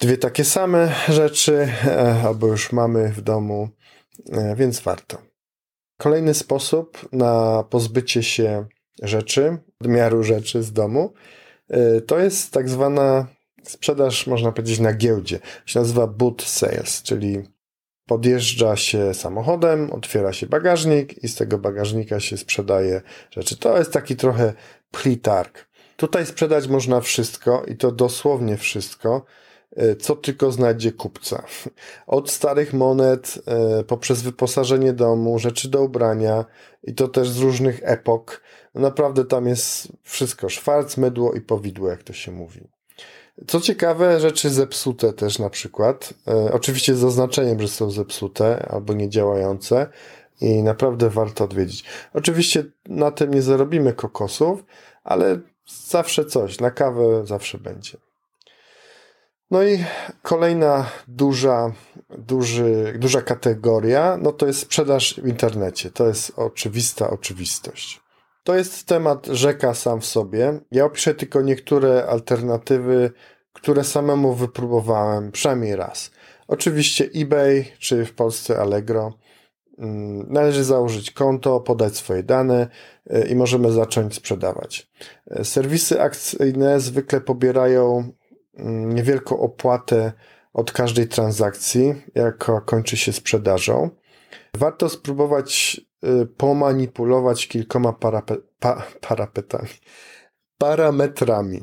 dwie 0.00 0.18
takie 0.18 0.44
same 0.44 0.94
rzeczy, 1.08 1.68
e, 1.86 2.22
albo 2.26 2.46
już 2.46 2.72
mamy 2.72 3.12
w 3.12 3.20
domu, 3.20 3.68
e, 4.32 4.56
więc 4.56 4.80
warto. 4.80 5.18
Kolejny 5.98 6.34
sposób 6.34 7.08
na 7.12 7.64
pozbycie 7.70 8.22
się 8.22 8.66
rzeczy, 9.02 9.58
odmiaru 9.80 10.22
rzeczy 10.22 10.62
z 10.62 10.72
domu, 10.72 11.12
e, 11.68 12.00
to 12.00 12.18
jest 12.18 12.52
tak 12.52 12.68
zwana 12.68 13.26
sprzedaż, 13.68 14.26
można 14.26 14.52
powiedzieć, 14.52 14.80
na 14.80 14.92
giełdzie. 14.92 15.38
się 15.66 15.78
nazywa 15.78 16.06
boot 16.06 16.42
sales, 16.42 17.02
czyli 17.02 17.42
podjeżdża 18.06 18.76
się 18.76 19.14
samochodem, 19.14 19.92
otwiera 19.92 20.32
się 20.32 20.46
bagażnik 20.46 21.24
i 21.24 21.28
z 21.28 21.34
tego 21.34 21.58
bagażnika 21.58 22.20
się 22.20 22.36
sprzedaje 22.36 23.02
rzeczy. 23.30 23.56
To 23.56 23.78
jest 23.78 23.92
taki 23.92 24.16
trochę 24.16 24.52
plitarg. 24.90 25.66
Tutaj 25.96 26.26
sprzedać 26.26 26.68
można 26.68 27.00
wszystko 27.00 27.64
i 27.68 27.76
to 27.76 27.92
dosłownie 27.92 28.56
wszystko, 28.56 29.24
e, 29.76 29.96
co 29.96 30.16
tylko 30.16 30.52
znajdzie 30.52 30.92
kupca. 30.92 31.44
Od 32.06 32.30
starych 32.30 32.72
monet, 32.72 33.38
e, 33.46 33.84
poprzez 33.84 34.22
wyposażenie 34.22 34.92
domu, 34.92 35.38
rzeczy 35.38 35.68
do 35.68 35.82
ubrania 35.82 36.44
i 36.82 36.94
to 36.94 37.08
też 37.08 37.30
z 37.30 37.38
różnych 37.38 37.80
epok. 37.82 38.42
Naprawdę 38.76 39.24
tam 39.24 39.46
jest 39.46 39.88
wszystko. 40.02 40.48
Szwarc, 40.48 40.96
mydło 40.96 41.32
i 41.32 41.40
powidło, 41.40 41.88
jak 41.88 42.02
to 42.02 42.12
się 42.12 42.32
mówi. 42.32 42.60
Co 43.46 43.60
ciekawe, 43.60 44.20
rzeczy 44.20 44.50
zepsute 44.50 45.12
też 45.12 45.38
na 45.38 45.50
przykład. 45.50 46.14
E, 46.28 46.52
oczywiście 46.52 46.94
z 46.94 46.98
zaznaczeniem, 46.98 47.60
że 47.60 47.68
są 47.68 47.90
zepsute 47.90 48.66
albo 48.70 48.92
niedziałające 48.92 49.86
i 50.40 50.62
naprawdę 50.62 51.10
warto 51.10 51.44
odwiedzić. 51.44 51.84
Oczywiście 52.14 52.64
na 52.88 53.10
tym 53.10 53.34
nie 53.34 53.42
zarobimy 53.42 53.92
kokosów, 53.92 54.64
ale 55.04 55.38
zawsze 55.86 56.24
coś, 56.24 56.60
na 56.60 56.70
kawę 56.70 57.26
zawsze 57.26 57.58
będzie. 57.58 57.98
No 59.50 59.62
i 59.62 59.84
kolejna 60.22 60.90
duża, 61.08 61.72
duży, 62.18 62.94
duża 62.98 63.22
kategoria, 63.22 64.18
no 64.22 64.32
to 64.32 64.46
jest 64.46 64.60
sprzedaż 64.60 65.20
w 65.22 65.28
internecie. 65.28 65.90
To 65.90 66.06
jest 66.08 66.32
oczywista 66.36 67.10
oczywistość. 67.10 68.05
To 68.46 68.54
jest 68.56 68.86
temat 68.86 69.26
rzeka 69.26 69.74
sam 69.74 70.00
w 70.00 70.06
sobie. 70.06 70.60
Ja 70.72 70.84
opiszę 70.84 71.14
tylko 71.14 71.42
niektóre 71.42 72.06
alternatywy, 72.06 73.10
które 73.52 73.84
samemu 73.84 74.34
wypróbowałem 74.34 75.32
przynajmniej 75.32 75.76
raz. 75.76 76.10
Oczywiście 76.48 77.08
eBay, 77.14 77.64
czy 77.78 78.04
w 78.04 78.14
Polsce 78.14 78.58
Allegro. 78.58 79.12
Mm, 79.78 80.32
należy 80.32 80.64
założyć 80.64 81.10
konto, 81.10 81.60
podać 81.60 81.96
swoje 81.96 82.22
dane 82.22 82.68
y, 83.12 83.28
i 83.28 83.34
możemy 83.34 83.72
zacząć 83.72 84.14
sprzedawać. 84.14 84.90
Y, 85.40 85.44
serwisy 85.44 86.00
akcyjne 86.00 86.80
zwykle 86.80 87.20
pobierają 87.20 88.12
mm, 88.54 88.94
niewielką 88.94 89.38
opłatę 89.38 90.12
od 90.52 90.72
każdej 90.72 91.08
transakcji, 91.08 91.94
jaka 92.14 92.60
kończy 92.60 92.96
się 92.96 93.12
sprzedażą. 93.12 93.90
Warto 94.54 94.88
spróbować 94.88 95.80
pomanipulować 96.36 97.48
kilkoma 97.48 97.92
parape, 97.92 98.36
pa, 98.60 98.82
parapetami, 99.00 99.68
parametrami, 100.58 101.62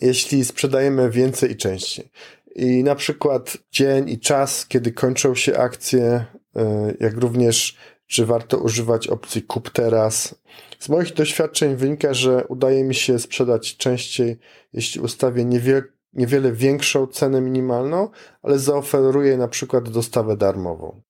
jeśli 0.00 0.44
sprzedajemy 0.44 1.10
więcej 1.10 1.50
i 1.50 1.56
częściej. 1.56 2.10
I 2.54 2.84
na 2.84 2.94
przykład 2.94 3.56
dzień 3.72 4.08
i 4.08 4.18
czas, 4.20 4.66
kiedy 4.66 4.92
kończą 4.92 5.34
się 5.34 5.58
akcje, 5.58 6.24
y, 6.56 6.96
jak 7.00 7.14
również 7.14 7.76
czy 8.06 8.26
warto 8.26 8.58
używać 8.58 9.08
opcji 9.08 9.42
kup 9.42 9.70
teraz. 9.70 10.34
Z 10.78 10.88
moich 10.88 11.14
doświadczeń 11.14 11.76
wynika, 11.76 12.14
że 12.14 12.46
udaje 12.46 12.84
mi 12.84 12.94
się 12.94 13.18
sprzedać 13.18 13.76
częściej, 13.76 14.38
jeśli 14.72 15.00
ustawię 15.00 15.44
niewiele, 15.44 15.82
niewiele 16.12 16.52
większą 16.52 17.06
cenę 17.06 17.40
minimalną, 17.40 18.08
ale 18.42 18.58
zaoferuję 18.58 19.36
na 19.36 19.48
przykład 19.48 19.88
dostawę 19.88 20.36
darmową. 20.36 21.00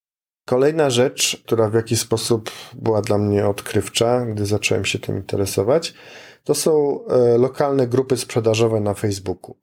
Kolejna 0.44 0.90
rzecz, 0.90 1.42
która 1.46 1.68
w 1.68 1.74
jakiś 1.74 2.00
sposób 2.00 2.50
była 2.74 3.02
dla 3.02 3.18
mnie 3.18 3.46
odkrywcza, 3.46 4.26
gdy 4.26 4.46
zacząłem 4.46 4.84
się 4.84 4.98
tym 4.98 5.16
interesować, 5.16 5.94
to 6.44 6.54
są 6.54 7.04
e, 7.06 7.38
lokalne 7.38 7.86
grupy 7.86 8.16
sprzedażowe 8.16 8.80
na 8.80 8.94
Facebooku. 8.94 9.56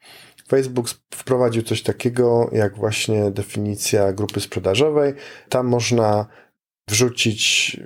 Facebook 0.49 0.89
wprowadził 1.13 1.63
coś 1.63 1.83
takiego 1.83 2.49
jak 2.51 2.75
właśnie 2.75 3.31
definicja 3.31 4.13
grupy 4.13 4.39
sprzedażowej. 4.39 5.13
Tam 5.49 5.67
można 5.67 6.25
wrzucić, 6.87 7.77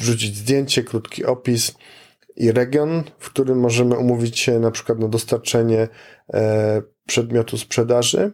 wrzucić 0.00 0.36
zdjęcie, 0.36 0.82
krótki 0.82 1.24
opis 1.24 1.74
i 2.36 2.52
region, 2.52 3.02
w 3.18 3.30
którym 3.30 3.60
możemy 3.60 3.98
umówić 3.98 4.38
się 4.38 4.60
na 4.60 4.70
przykład 4.70 4.98
na 4.98 5.08
dostarczenie 5.08 5.88
e, 6.34 6.82
przedmiotu 7.06 7.58
sprzedaży. 7.58 8.32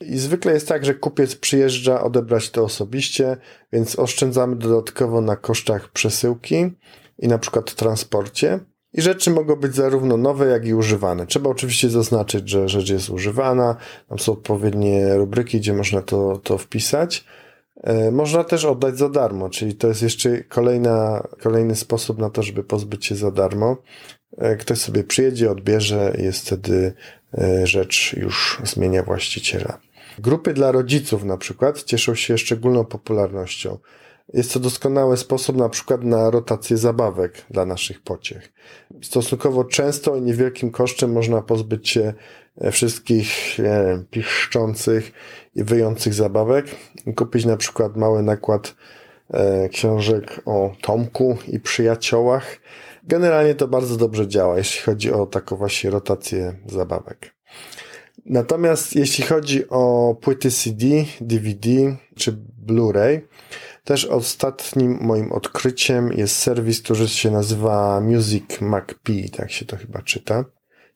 I 0.00 0.18
zwykle 0.18 0.52
jest 0.52 0.68
tak, 0.68 0.84
że 0.84 0.94
kupiec 0.94 1.36
przyjeżdża 1.36 2.02
odebrać 2.02 2.50
to 2.50 2.64
osobiście, 2.64 3.36
więc 3.72 3.98
oszczędzamy 3.98 4.56
dodatkowo 4.56 5.20
na 5.20 5.36
kosztach 5.36 5.88
przesyłki 5.88 6.70
i 7.18 7.28
na 7.28 7.38
przykład 7.38 7.74
transporcie. 7.74 8.60
I 8.92 9.02
rzeczy 9.02 9.30
mogą 9.30 9.56
być 9.56 9.74
zarówno 9.74 10.16
nowe, 10.16 10.46
jak 10.46 10.66
i 10.66 10.74
używane. 10.74 11.26
Trzeba 11.26 11.50
oczywiście 11.50 11.90
zaznaczyć, 11.90 12.48
że 12.48 12.68
rzecz 12.68 12.90
jest 12.90 13.10
używana. 13.10 13.76
Tam 14.08 14.18
są 14.18 14.32
odpowiednie 14.32 15.14
rubryki, 15.14 15.58
gdzie 15.58 15.72
można 15.72 16.02
to, 16.02 16.40
to 16.44 16.58
wpisać. 16.58 17.24
E, 17.76 18.10
można 18.10 18.44
też 18.44 18.64
oddać 18.64 18.98
za 18.98 19.08
darmo, 19.08 19.50
czyli 19.50 19.74
to 19.74 19.88
jest 19.88 20.02
jeszcze 20.02 20.44
kolejna, 20.44 21.26
kolejny 21.42 21.76
sposób 21.76 22.18
na 22.18 22.30
to, 22.30 22.42
żeby 22.42 22.64
pozbyć 22.64 23.06
się 23.06 23.14
za 23.14 23.30
darmo. 23.30 23.76
E, 24.38 24.56
ktoś 24.56 24.78
sobie 24.78 25.04
przyjedzie, 25.04 25.50
odbierze 25.50 26.14
jest 26.18 26.46
wtedy 26.46 26.92
e, 27.38 27.66
rzecz 27.66 28.12
już 28.16 28.60
zmienia 28.64 29.02
właściciela. 29.02 29.78
Grupy 30.20 30.52
dla 30.52 30.72
rodziców 30.72 31.24
na 31.24 31.36
przykład 31.36 31.82
cieszą 31.82 32.14
się 32.14 32.38
szczególną 32.38 32.84
popularnością. 32.84 33.78
Jest 34.34 34.52
to 34.52 34.60
doskonały 34.60 35.16
sposób 35.16 35.56
na 35.56 35.68
przykład 35.68 36.04
na 36.04 36.30
rotację 36.30 36.76
zabawek 36.76 37.44
dla 37.50 37.66
naszych 37.66 38.02
pociech. 38.02 38.52
Stosunkowo 39.02 39.64
często 39.64 40.16
i 40.16 40.22
niewielkim 40.22 40.70
kosztem 40.70 41.12
można 41.12 41.42
pozbyć 41.42 41.88
się 41.88 42.14
e, 42.56 42.72
wszystkich 42.72 43.56
wiem, 43.58 44.06
piszczących 44.10 45.12
i 45.54 45.64
wyjących 45.64 46.14
zabawek 46.14 46.66
i 47.06 47.14
kupić 47.14 47.44
na 47.44 47.56
przykład 47.56 47.96
mały 47.96 48.22
nakład 48.22 48.74
e, 49.30 49.68
książek 49.68 50.40
o 50.46 50.72
Tomku 50.82 51.38
i 51.48 51.60
przyjaciołach. 51.60 52.58
Generalnie 53.04 53.54
to 53.54 53.68
bardzo 53.68 53.96
dobrze 53.96 54.28
działa, 54.28 54.58
jeśli 54.58 54.82
chodzi 54.82 55.12
o 55.12 55.26
taką 55.26 55.56
właśnie 55.56 55.90
rotację 55.90 56.54
zabawek. 56.66 57.34
Natomiast 58.26 58.96
jeśli 58.96 59.24
chodzi 59.24 59.68
o 59.68 60.14
płyty 60.20 60.50
CD, 60.50 60.86
DVD 61.20 61.68
czy 62.16 62.32
Blu-ray, 62.66 63.20
też 63.84 64.04
ostatnim 64.04 64.98
moim 65.00 65.32
odkryciem 65.32 66.12
jest 66.12 66.36
serwis, 66.36 66.82
który 66.82 67.08
się 67.08 67.30
nazywa 67.30 68.00
Music 68.00 68.60
MacP, 68.60 69.12
tak 69.36 69.50
się 69.50 69.66
to 69.66 69.76
chyba 69.76 70.02
czyta. 70.02 70.44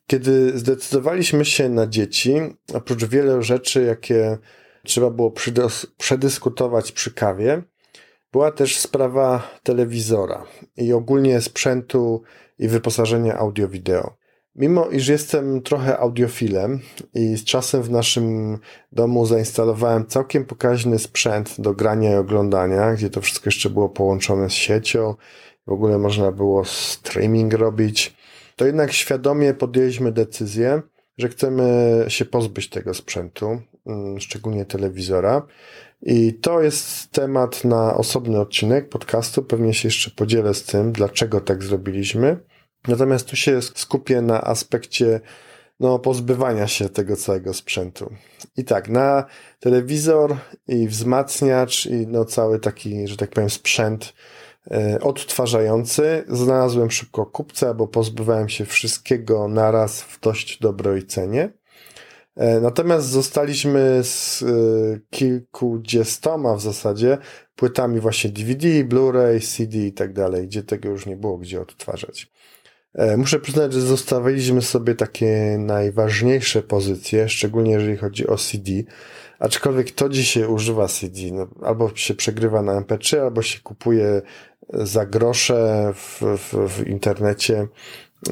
Kiedy 0.06 0.58
zdecydowaliśmy 0.58 1.44
się 1.44 1.68
na 1.68 1.86
dzieci, 1.86 2.34
oprócz 2.74 3.04
wielu 3.04 3.42
rzeczy, 3.42 3.82
jakie 3.82 4.38
trzeba 4.84 5.10
było 5.10 5.32
przedyskutować 5.98 6.92
przy 6.92 7.14
kawie, 7.14 7.62
była 8.32 8.50
też 8.50 8.78
sprawa 8.78 9.48
telewizora 9.62 10.44
i 10.76 10.92
ogólnie 10.92 11.40
sprzętu 11.40 12.22
i 12.58 12.68
wyposażenia 12.68 13.38
audio-wideo. 13.38 14.16
Mimo 14.56 14.88
iż 14.88 15.08
jestem 15.08 15.62
trochę 15.62 15.98
audiofilem 15.98 16.80
i 17.14 17.36
z 17.36 17.44
czasem 17.44 17.82
w 17.82 17.90
naszym 17.90 18.58
domu 18.92 19.26
zainstalowałem 19.26 20.06
całkiem 20.06 20.44
pokaźny 20.44 20.98
sprzęt 20.98 21.54
do 21.58 21.74
grania 21.74 22.12
i 22.12 22.16
oglądania, 22.16 22.94
gdzie 22.94 23.10
to 23.10 23.20
wszystko 23.20 23.44
jeszcze 23.46 23.70
było 23.70 23.88
połączone 23.88 24.50
z 24.50 24.52
siecią, 24.52 25.14
w 25.66 25.72
ogóle 25.72 25.98
można 25.98 26.32
było 26.32 26.64
streaming 26.64 27.52
robić, 27.52 28.16
to 28.56 28.66
jednak 28.66 28.92
świadomie 28.92 29.54
podjęliśmy 29.54 30.12
decyzję, 30.12 30.82
że 31.18 31.28
chcemy 31.28 32.04
się 32.08 32.24
pozbyć 32.24 32.68
tego 32.68 32.94
sprzętu, 32.94 33.60
mm, 33.86 34.20
szczególnie 34.20 34.64
telewizora. 34.64 35.46
I 36.02 36.34
to 36.34 36.62
jest 36.62 37.10
temat 37.10 37.64
na 37.64 37.96
osobny 37.96 38.40
odcinek 38.40 38.88
podcastu. 38.88 39.42
Pewnie 39.42 39.74
się 39.74 39.88
jeszcze 39.88 40.10
podzielę 40.10 40.54
z 40.54 40.64
tym, 40.64 40.92
dlaczego 40.92 41.40
tak 41.40 41.62
zrobiliśmy. 41.62 42.38
Natomiast 42.88 43.28
tu 43.28 43.36
się 43.36 43.62
skupię 43.62 44.22
na 44.22 44.42
aspekcie 44.42 45.20
no, 45.80 45.98
pozbywania 45.98 46.68
się 46.68 46.88
tego 46.88 47.16
całego 47.16 47.54
sprzętu. 47.54 48.14
I 48.56 48.64
tak, 48.64 48.88
na 48.88 49.24
telewizor 49.60 50.36
i 50.68 50.88
wzmacniacz 50.88 51.86
i 51.86 52.06
no, 52.06 52.24
cały 52.24 52.60
taki, 52.60 53.08
że 53.08 53.16
tak 53.16 53.30
powiem, 53.30 53.50
sprzęt 53.50 54.14
e, 54.70 54.98
odtwarzający 55.00 56.24
znalazłem 56.28 56.90
szybko 56.90 57.26
kupca, 57.26 57.74
bo 57.74 57.88
pozbywałem 57.88 58.48
się 58.48 58.64
wszystkiego 58.64 59.48
naraz 59.48 60.02
w 60.02 60.20
dość 60.20 60.58
dobrej 60.60 61.06
cenie. 61.06 61.52
E, 62.36 62.60
natomiast 62.60 63.06
zostaliśmy 63.06 64.00
z 64.02 64.42
e, 64.42 64.46
kilkudziestoma 65.10 66.56
w 66.56 66.60
zasadzie 66.60 67.18
płytami 67.56 68.00
właśnie 68.00 68.30
DVD, 68.30 68.68
Blu-ray, 68.68 69.56
CD 69.56 69.78
i 69.78 69.92
tak 69.92 70.12
dalej, 70.12 70.46
gdzie 70.46 70.62
tego 70.62 70.88
już 70.88 71.06
nie 71.06 71.16
było 71.16 71.38
gdzie 71.38 71.60
odtwarzać. 71.60 72.33
E, 72.94 73.16
muszę 73.16 73.40
przyznać, 73.40 73.72
że 73.72 73.80
zostawiliśmy 73.80 74.62
sobie 74.62 74.94
takie 74.94 75.56
najważniejsze 75.58 76.62
pozycje, 76.62 77.28
szczególnie 77.28 77.72
jeżeli 77.72 77.96
chodzi 77.96 78.26
o 78.26 78.36
CD. 78.36 78.72
Aczkolwiek 79.38 79.90
to 79.90 80.08
dzisiaj 80.08 80.44
używa 80.44 80.88
CD. 80.88 81.20
No, 81.32 81.48
albo 81.62 81.90
się 81.94 82.14
przegrywa 82.14 82.62
na 82.62 82.80
MP3, 82.80 83.18
albo 83.18 83.42
się 83.42 83.60
kupuje 83.60 84.22
za 84.72 85.06
grosze 85.06 85.92
w, 85.94 86.22
w, 86.22 86.68
w 86.68 86.86
internecie, 86.86 87.68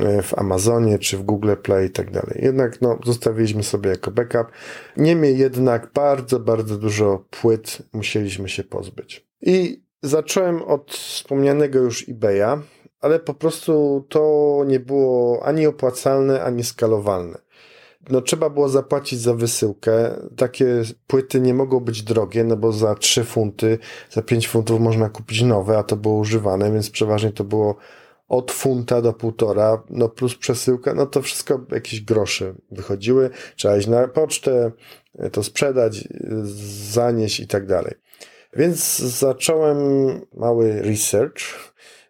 e, 0.01 0.23
w 0.23 0.39
Amazonie 0.39 0.99
czy 0.99 1.17
w 1.17 1.23
Google 1.23 1.55
Play 1.63 1.87
i 1.87 1.91
tak 1.91 2.11
dalej. 2.11 2.41
Jednak 2.43 2.81
no, 2.81 2.99
zostawiliśmy 3.05 3.63
sobie 3.63 3.91
jako 3.91 4.11
backup. 4.11 4.47
Niemniej 4.97 5.39
jednak 5.39 5.91
bardzo, 5.95 6.41
bardzo 6.41 6.79
dużo 6.79 7.25
płyt 7.31 7.79
musieliśmy 7.93 8.49
się 8.49 8.65
pozbyć. 8.65 9.27
I 9.41 9.83
zacząłem 10.03 10.63
od 10.63 10.91
wspomnianego 10.91 11.79
już 11.79 12.09
eBaya 12.09 12.63
ale 13.03 13.21
po 13.21 13.35
prostu 13.35 14.05
to 14.09 14.65
nie 14.67 14.81
było 14.81 15.43
ani 15.45 15.67
opłacalne, 15.67 16.43
ani 16.43 16.65
skalowalne. 16.65 17.39
No, 18.11 18.21
trzeba 18.21 18.51
było 18.51 18.69
zapłacić 18.69 19.21
za 19.21 19.35
wysyłkę. 19.35 20.11
Takie 20.37 20.83
płyty 21.07 21.41
nie 21.41 21.55
mogą 21.55 21.81
być 21.81 22.03
drogie, 22.03 22.45
no 22.45 22.57
bo 22.57 22.73
za 22.73 22.95
3 22.95 23.25
funty, 23.25 23.79
za 24.11 24.23
5 24.23 24.49
funtów 24.49 24.81
można 24.81 25.09
kupić 25.09 25.43
nowe, 25.43 25.79
a 25.79 25.83
to 25.83 25.97
było 25.97 26.15
używane, 26.15 26.73
więc 26.73 26.91
przeważnie 26.91 27.33
to 27.33 27.45
było 27.45 27.77
od 28.29 28.53
funta 28.53 29.03
do 29.03 29.13
półtora, 29.13 29.83
no 29.91 30.09
plus 30.09 30.35
przesyłka, 30.35 30.95
no 30.95 31.07
to 31.07 31.23
wszystko 31.23 31.61
jakieś 31.73 32.01
grosze 32.01 32.55
wychodziły. 32.71 33.31
Trzeba 33.57 33.77
iść 33.77 33.89
na 33.89 34.09
pocztę, 34.09 34.73
to 35.33 35.43
sprzedać, 35.43 36.09
zanieść 36.93 37.41
i 37.41 37.47
tak 37.47 37.67
dalej. 37.67 37.95
Więc 38.57 38.99
zacząłem 38.99 39.79
mały 40.35 40.83
research 40.83 41.41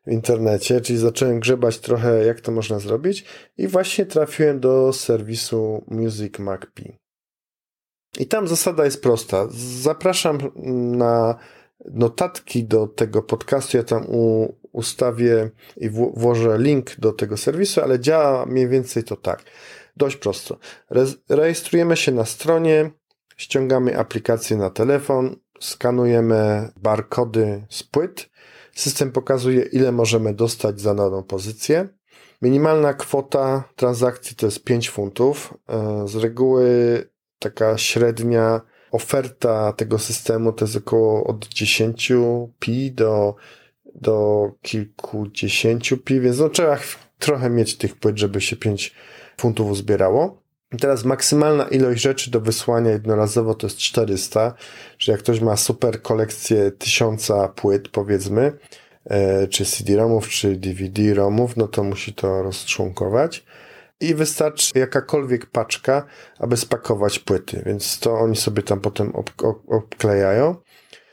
w 0.06 0.11
internecie, 0.11 0.80
czyli 0.80 0.99
zacząłem 0.99 1.40
grzebać 1.40 1.78
trochę, 1.78 2.25
jak 2.25 2.40
to 2.40 2.52
można 2.52 2.78
zrobić 2.78 3.25
i 3.59 3.68
właśnie 3.68 4.06
trafiłem 4.06 4.61
do 4.61 4.92
serwisu 4.92 5.85
Music 5.88 6.38
MacP. 6.38 6.80
I 8.18 8.26
tam 8.26 8.49
zasada 8.49 8.85
jest 8.85 9.02
prosta. 9.02 9.47
Zapraszam 9.80 10.38
na 10.97 11.38
notatki 11.90 12.64
do 12.64 12.87
tego 12.87 13.23
podcastu. 13.23 13.76
Ja 13.76 13.82
tam 13.82 14.06
u, 14.09 14.54
ustawię 14.73 15.50
i 15.76 15.90
włożę 15.90 16.59
link 16.59 16.97
do 16.99 17.12
tego 17.12 17.37
serwisu, 17.37 17.80
ale 17.80 18.00
działa 18.00 18.47
mniej 18.47 18.68
więcej 18.68 19.04
to 19.04 19.16
tak. 19.16 19.42
Dość 19.97 20.17
prosto. 20.17 20.58
Re 20.91 21.06
rejestrujemy 21.28 21.97
się 21.97 22.12
na 22.12 22.25
stronie, 22.25 22.91
ściągamy 23.36 23.99
aplikację 23.99 24.56
na 24.56 24.71
telefon, 24.71 25.36
skanujemy 25.60 26.69
barkody 26.76 27.67
z 27.71 27.82
płyt 27.82 28.31
System 28.75 29.13
pokazuje, 29.13 29.63
ile 29.63 29.93
możemy 29.93 30.35
dostać 30.35 30.80
za 30.80 30.95
daną 30.95 31.23
pozycję. 31.23 31.89
Minimalna 32.43 32.95
kwota 32.95 33.65
transakcji 33.76 34.37
to 34.37 34.47
jest 34.47 34.65
5 34.65 34.91
funtów. 34.91 35.54
E, 35.69 36.08
z 36.08 36.17
reguły 36.17 36.69
taka 37.39 37.78
średnia 37.78 38.61
oferta 38.91 39.73
tego 39.73 39.99
systemu 39.99 40.52
to 40.52 40.65
jest 40.65 40.76
około 40.76 41.25
od 41.25 41.49
10 41.49 42.13
pi 42.58 42.93
do, 42.93 43.35
do 43.95 44.49
kilkudziesięciu 44.63 45.99
pi, 45.99 46.21
więc 46.21 46.39
no 46.39 46.49
trzeba 46.49 46.78
trochę 47.19 47.50
mieć 47.50 47.76
tych 47.76 47.97
płyt, 47.97 48.19
żeby 48.19 48.41
się 48.41 48.56
5 48.56 48.95
funtów 49.41 49.71
uzbierało. 49.71 50.42
Teraz 50.80 51.04
maksymalna 51.04 51.65
ilość 51.65 52.02
rzeczy 52.02 52.30
do 52.30 52.41
wysłania 52.41 52.91
jednorazowo 52.91 53.54
to 53.54 53.67
jest 53.67 53.78
400, 53.78 54.54
że 54.99 55.13
jak 55.13 55.21
ktoś 55.21 55.41
ma 55.41 55.56
super 55.56 56.02
kolekcję 56.02 56.71
tysiąca 56.71 57.49
płyt, 57.49 57.89
powiedzmy, 57.89 58.52
e, 59.04 59.49
czy 59.49 59.65
CD-ROMów, 59.65 60.28
czy 60.28 60.56
DVD-ROMów, 60.56 61.56
no 61.56 61.69
to 61.69 61.85
musi 61.85 62.15
to 62.15 62.43
rozczłonkować. 62.43 63.45
I 64.00 64.15
wystarczy 64.15 64.78
jakakolwiek 64.78 65.47
paczka, 65.47 66.06
aby 66.39 66.56
spakować 66.56 67.19
płyty, 67.19 67.63
więc 67.67 67.99
to 67.99 68.15
oni 68.15 68.37
sobie 68.37 68.63
tam 68.63 68.80
potem 68.80 69.13
obklejają. 69.69 70.56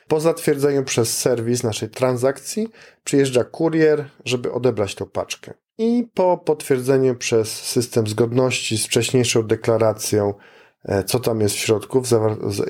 Po 0.07 0.19
zatwierdzeniu 0.19 0.83
przez 0.83 1.17
serwis 1.17 1.63
naszej 1.63 1.89
transakcji 1.89 2.67
przyjeżdża 3.03 3.43
kurier, 3.43 4.05
żeby 4.25 4.51
odebrać 4.51 4.95
tą 4.95 5.05
paczkę 5.05 5.53
i 5.79 6.07
po 6.13 6.37
potwierdzeniu 6.37 7.15
przez 7.15 7.51
system 7.51 8.07
zgodności 8.07 8.77
z 8.77 8.85
wcześniejszą 8.85 9.43
deklaracją, 9.43 10.33
e, 10.85 11.03
co 11.03 11.19
tam 11.19 11.41
jest 11.41 11.55
w 11.55 11.59
środku 11.59 12.01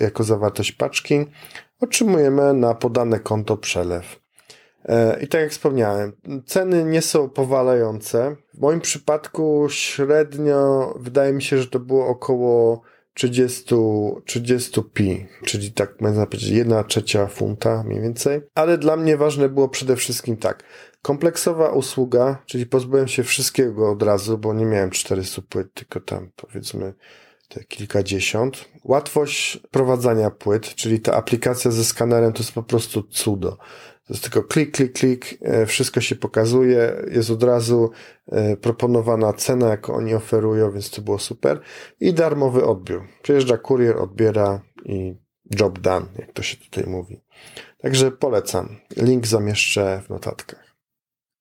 jako 0.01 0.23
zawartość 0.23 0.71
paczki, 0.71 1.25
otrzymujemy 1.79 2.53
na 2.53 2.75
podane 2.75 3.19
konto 3.19 3.57
przelew. 3.57 4.19
E, 4.85 5.19
I 5.21 5.27
tak 5.27 5.41
jak 5.41 5.51
wspomniałem, 5.51 6.13
ceny 6.45 6.83
nie 6.83 7.01
są 7.01 7.29
powalające. 7.29 8.35
W 8.53 8.59
moim 8.59 8.81
przypadku 8.81 9.67
średnio 9.69 10.93
wydaje 10.99 11.33
mi 11.33 11.41
się, 11.41 11.57
że 11.57 11.67
to 11.67 11.79
było 11.79 12.07
około 12.07 12.81
30, 13.13 13.75
30 14.25 14.81
pi, 14.93 15.25
czyli 15.45 15.71
tak 15.71 16.01
można 16.01 16.25
powiedzieć 16.25 16.49
1 16.49 16.83
trzecia 16.83 17.27
funta 17.27 17.83
mniej 17.83 18.01
więcej. 18.01 18.41
Ale 18.55 18.77
dla 18.77 18.95
mnie 18.95 19.17
ważne 19.17 19.49
było 19.49 19.69
przede 19.69 19.95
wszystkim 19.95 20.37
tak. 20.37 20.63
Kompleksowa 21.01 21.69
usługa, 21.69 22.43
czyli 22.45 22.65
pozbyłem 22.65 23.07
się 23.07 23.23
wszystkiego 23.23 23.91
od 23.91 24.03
razu, 24.03 24.37
bo 24.37 24.53
nie 24.53 24.65
miałem 24.65 24.89
400 24.89 25.41
płyt, 25.41 25.73
tylko 25.73 25.99
tam 25.99 26.31
powiedzmy 26.35 26.93
te 27.49 27.63
kilkadziesiąt. 27.63 28.69
Łatwość 28.83 29.59
prowadzenia 29.71 30.31
płyt, 30.31 30.75
czyli 30.75 30.99
ta 30.99 31.13
aplikacja 31.13 31.71
ze 31.71 31.83
skanerem 31.83 32.33
to 32.33 32.39
jest 32.39 32.51
po 32.51 32.63
prostu 32.63 33.03
cudo. 33.03 33.57
To 34.07 34.13
jest 34.13 34.23
tylko 34.23 34.43
klik, 34.43 34.71
klik, 34.75 34.93
klik, 34.93 35.37
e, 35.41 35.65
wszystko 35.65 36.01
się 36.01 36.15
pokazuje, 36.15 37.03
jest 37.11 37.29
od 37.29 37.43
razu 37.43 37.91
e, 38.27 38.57
proponowana 38.57 39.33
cena, 39.33 39.69
jaką 39.69 39.93
oni 39.93 40.13
oferują, 40.13 40.71
więc 40.71 40.89
to 40.89 41.01
było 41.01 41.19
super. 41.19 41.59
I 41.99 42.13
darmowy 42.13 42.65
odbiór. 42.65 43.07
Przyjeżdża 43.21 43.57
kurier, 43.57 43.97
odbiera 43.97 44.61
i 44.85 45.15
job 45.59 45.79
done, 45.79 46.05
jak 46.17 46.31
to 46.31 46.43
się 46.43 46.57
tutaj 46.57 46.83
mówi. 46.83 47.21
Także 47.81 48.11
polecam. 48.11 48.75
Link 48.97 49.27
zamieszczę 49.27 50.01
w 50.05 50.09
notatkach. 50.09 50.68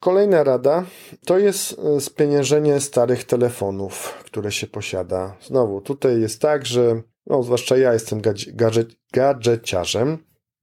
Kolejna 0.00 0.44
rada 0.44 0.84
to 1.26 1.38
jest 1.38 1.78
e, 1.78 2.00
spieniężenie 2.00 2.80
starych 2.80 3.24
telefonów, 3.24 4.22
które 4.24 4.52
się 4.52 4.66
posiada. 4.66 5.36
Znowu, 5.42 5.80
tutaj 5.80 6.20
jest 6.20 6.40
tak, 6.40 6.66
że 6.66 7.02
no, 7.26 7.42
zwłaszcza 7.42 7.76
ja 7.76 7.92
jestem 7.92 8.20
gadżet, 8.54 8.88
gadżeciarzem 9.12 10.18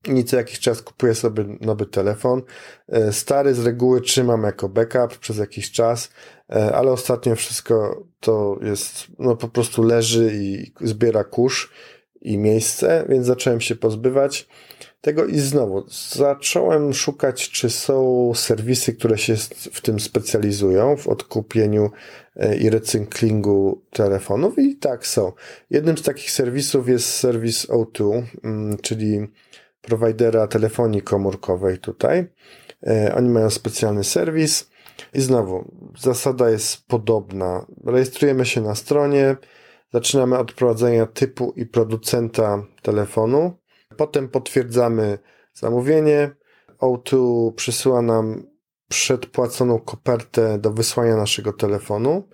i 0.07 0.23
co 0.23 0.37
jakiś 0.37 0.59
czas 0.59 0.81
kupuję 0.81 1.15
sobie 1.15 1.45
nowy 1.61 1.85
telefon. 1.85 2.41
E, 2.87 3.13
stary 3.13 3.53
z 3.53 3.65
reguły 3.65 4.01
trzymam 4.01 4.43
jako 4.43 4.69
backup 4.69 5.17
przez 5.17 5.37
jakiś 5.37 5.71
czas, 5.71 6.09
e, 6.49 6.75
ale 6.75 6.91
ostatnio 6.91 7.35
wszystko 7.35 8.03
to 8.19 8.57
jest, 8.61 9.07
no 9.19 9.35
po 9.35 9.47
prostu 9.47 9.83
leży 9.83 10.31
i 10.33 10.73
zbiera 10.81 11.23
kurz 11.23 11.71
i 12.21 12.37
miejsce, 12.37 13.05
więc 13.09 13.25
zacząłem 13.25 13.61
się 13.61 13.75
pozbywać 13.75 14.47
tego 15.05 15.25
i 15.25 15.39
znowu 15.39 15.83
zacząłem 16.13 16.93
szukać, 16.93 17.49
czy 17.49 17.69
są 17.69 18.31
serwisy, 18.35 18.93
które 18.93 19.17
się 19.17 19.35
w 19.73 19.81
tym 19.81 19.99
specjalizują, 19.99 20.97
w 20.97 21.07
odkupieniu 21.07 21.91
e, 22.35 22.57
i 22.57 22.69
recyklingu 22.69 23.81
telefonów 23.91 24.59
i 24.59 24.75
tak 24.75 25.07
są. 25.07 25.31
Jednym 25.69 25.97
z 25.97 26.01
takich 26.01 26.31
serwisów 26.31 26.89
jest 26.89 27.09
serwis 27.09 27.67
O2, 27.67 28.23
mm, 28.43 28.77
czyli 28.77 29.27
prowajdera 29.81 30.47
telefonii 30.47 31.01
komórkowej 31.01 31.77
tutaj. 31.77 32.27
E, 32.87 33.15
oni 33.15 33.29
mają 33.29 33.49
specjalny 33.49 34.03
serwis 34.03 34.69
I 35.13 35.21
znowu, 35.21 35.71
zasada 35.99 36.49
jest 36.49 36.87
podobna. 36.87 37.65
Rejestrujemy 37.85 38.45
się 38.45 38.61
na 38.61 38.75
stronie, 38.75 39.35
zaczynamy 39.93 40.37
od 40.37 40.53
prowadzenia 40.53 41.05
typu 41.05 41.53
i 41.55 41.65
producenta 41.65 42.63
telefonu, 42.81 43.57
potem 43.97 44.29
potwierdzamy 44.29 45.17
zamówienie. 45.53 46.35
O2 46.81 47.53
przysyła 47.53 48.01
nam 48.01 48.43
przedpłaconą 48.89 49.79
kopertę 49.79 50.59
do 50.59 50.71
wysłania 50.71 51.15
naszego 51.15 51.53
telefonu. 51.53 52.27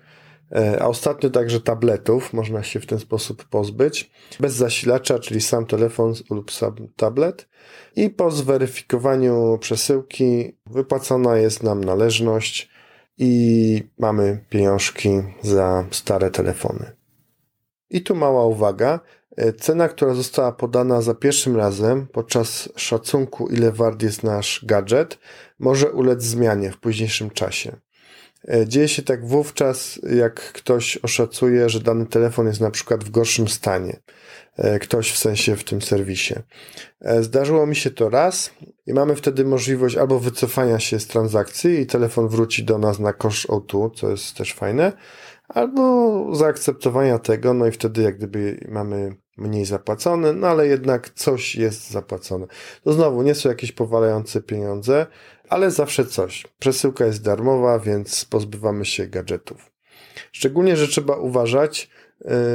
E, 0.55 0.81
a 0.81 0.87
ostatnio 0.87 1.29
także 1.29 1.61
tabletów 1.61 2.33
można 2.33 2.63
się 2.63 2.79
w 2.79 2.85
ten 2.85 2.99
sposób 2.99 3.43
pozbyć. 3.43 4.11
Bez 4.39 4.53
zasilacza, 4.53 5.19
czyli 5.19 5.41
sam 5.41 5.65
telefon 5.65 6.13
lub 6.29 6.51
sam 6.51 6.75
tablet. 6.95 7.47
I 7.95 8.09
po 8.09 8.31
zweryfikowaniu 8.31 9.57
przesyłki 9.61 10.57
wypłacona 10.65 11.37
jest 11.37 11.63
nam 11.63 11.83
należność 11.83 12.69
i 13.17 13.83
mamy 13.99 14.45
pieniążki 14.49 15.09
za 15.41 15.85
stare 15.91 16.31
telefony. 16.31 16.91
I 17.89 18.01
tu 18.01 18.15
mała 18.15 18.45
uwaga. 18.45 18.99
E, 19.37 19.53
cena, 19.53 19.89
która 19.89 20.13
została 20.13 20.51
podana 20.51 21.01
za 21.01 21.13
pierwszym 21.13 21.55
razem 21.57 22.07
podczas 22.07 22.69
szacunku, 22.75 23.47
ile 23.47 23.71
wart 23.71 24.03
jest 24.03 24.23
nasz 24.23 24.65
gadżet, 24.65 25.19
może 25.59 25.91
ulec 25.91 26.23
zmianie 26.23 26.71
w 26.71 26.77
późniejszym 26.77 27.29
czasie. 27.29 27.75
E, 28.47 28.67
dzieje 28.67 28.87
się 28.87 29.01
tak 29.01 29.27
wówczas, 29.27 29.99
jak 30.15 30.33
ktoś 30.33 30.97
oszacuje, 30.97 31.69
że 31.69 31.79
dany 31.79 32.05
telefon 32.05 32.47
jest 32.47 32.61
na 32.61 32.71
przykład 32.71 33.03
w 33.03 33.09
gorszym 33.09 33.47
stanie. 33.47 33.99
E, 34.57 34.79
ktoś 34.79 35.11
w 35.11 35.17
sensie 35.17 35.55
w 35.55 35.63
tym 35.63 35.81
serwisie. 35.81 36.35
Zdarzyło 37.21 37.65
mi 37.65 37.75
się 37.75 37.91
to 37.91 38.09
raz 38.09 38.51
i 38.87 38.93
mamy 38.93 39.15
wtedy 39.15 39.45
możliwość 39.45 39.95
albo 39.95 40.19
wycofania 40.19 40.79
się 40.79 40.99
z 40.99 41.07
transakcji 41.07 41.79
i 41.79 41.85
telefon 41.85 42.27
wróci 42.27 42.63
do 42.63 42.77
nas 42.77 42.99
na 42.99 43.13
koszt 43.13 43.47
O2, 43.47 43.91
co 43.95 44.09
jest 44.09 44.35
też 44.35 44.53
fajne, 44.53 44.93
albo 45.47 46.35
zaakceptowania 46.35 47.19
tego, 47.19 47.53
no 47.53 47.67
i 47.67 47.71
wtedy 47.71 48.01
jak 48.01 48.17
gdyby 48.17 48.67
mamy 48.69 49.15
mniej 49.37 49.65
zapłacone, 49.65 50.33
no 50.33 50.47
ale 50.47 50.67
jednak 50.67 51.09
coś 51.09 51.55
jest 51.55 51.89
zapłacone. 51.89 52.47
To 52.83 52.93
znowu 52.93 53.21
nie 53.21 53.35
są 53.35 53.49
jakieś 53.49 53.71
powalające 53.71 54.41
pieniądze, 54.41 55.07
ale 55.49 55.71
zawsze 55.71 56.05
coś. 56.05 56.47
Przesyłka 56.59 57.05
jest 57.05 57.23
darmowa, 57.23 57.79
więc 57.79 58.25
pozbywamy 58.25 58.85
się 58.85 59.07
gadżetów. 59.07 59.71
Szczególnie, 60.31 60.77
że 60.77 60.87
trzeba 60.87 61.15
uważać, 61.15 61.89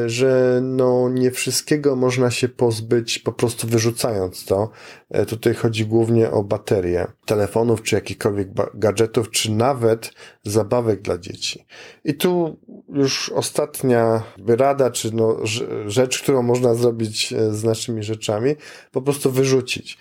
że 0.07 0.61
no 0.63 1.09
nie 1.09 1.31
wszystkiego 1.31 1.97
można 1.97 2.31
się 2.31 2.49
pozbyć 2.49 3.19
po 3.19 3.33
prostu 3.33 3.69
wyrzucając 3.69 4.45
to. 4.45 4.71
E, 5.11 5.27
tutaj 5.27 5.55
chodzi 5.55 5.87
głównie 5.87 6.31
o 6.31 6.43
baterie 6.43 7.07
telefonów, 7.25 7.83
czy 7.83 7.95
jakichkolwiek 7.95 8.49
gadżetów, 8.75 9.31
czy 9.31 9.53
nawet 9.53 10.13
zabawek 10.45 11.03
dla 11.03 11.19
dzieci. 11.19 11.67
I 12.05 12.15
tu 12.15 12.57
już 12.89 13.29
ostatnia 13.29 14.23
rada, 14.47 14.91
czy 14.91 15.15
no 15.15 15.37
rzecz, 15.87 16.23
którą 16.23 16.43
można 16.43 16.75
zrobić 16.75 17.33
e, 17.33 17.55
z 17.55 17.65
naszymi 17.65 18.03
rzeczami, 18.03 18.55
po 18.93 19.03
prostu 19.03 19.31
wyrzucić. 19.31 19.99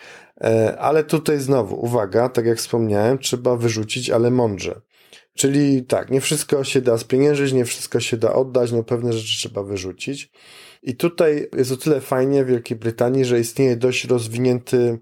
Ale 0.80 1.04
tutaj 1.04 1.39
znowu, 1.39 1.86
uwaga, 1.86 2.30
tak 2.30 2.45
jak 2.45 2.58
wspomniałem, 2.58 3.17
trzeba 3.17 3.56
wyrzucić, 3.56 4.10
ale 4.10 4.32
mądrze. 4.32 4.82
Czyli 5.36 5.84
tak, 5.84 6.10
nie 6.10 6.21
wszystko 6.21 6.63
się 6.63 6.82
da 6.82 6.98
spieniężyć, 6.98 7.54
nie 7.54 7.65
wszystko 7.65 8.00
się 8.00 8.17
da 8.17 8.34
oddać, 8.34 8.71
no 8.71 8.84
pewne 8.84 9.13
rzeczy 9.13 9.38
trzeba 9.38 9.63
wyrzucić. 9.63 10.32
I 10.84 10.95
tutaj 10.95 11.50
jest 11.58 11.71
o 11.71 11.78
tyle 11.78 12.02
fajnie 12.02 12.45
w 12.45 12.48
Wielkiej 12.48 12.78
Brytanii, 12.78 13.26
że 13.26 13.39
istnieje 13.39 13.76
dość 13.76 14.06
rozwinięty 14.06 15.00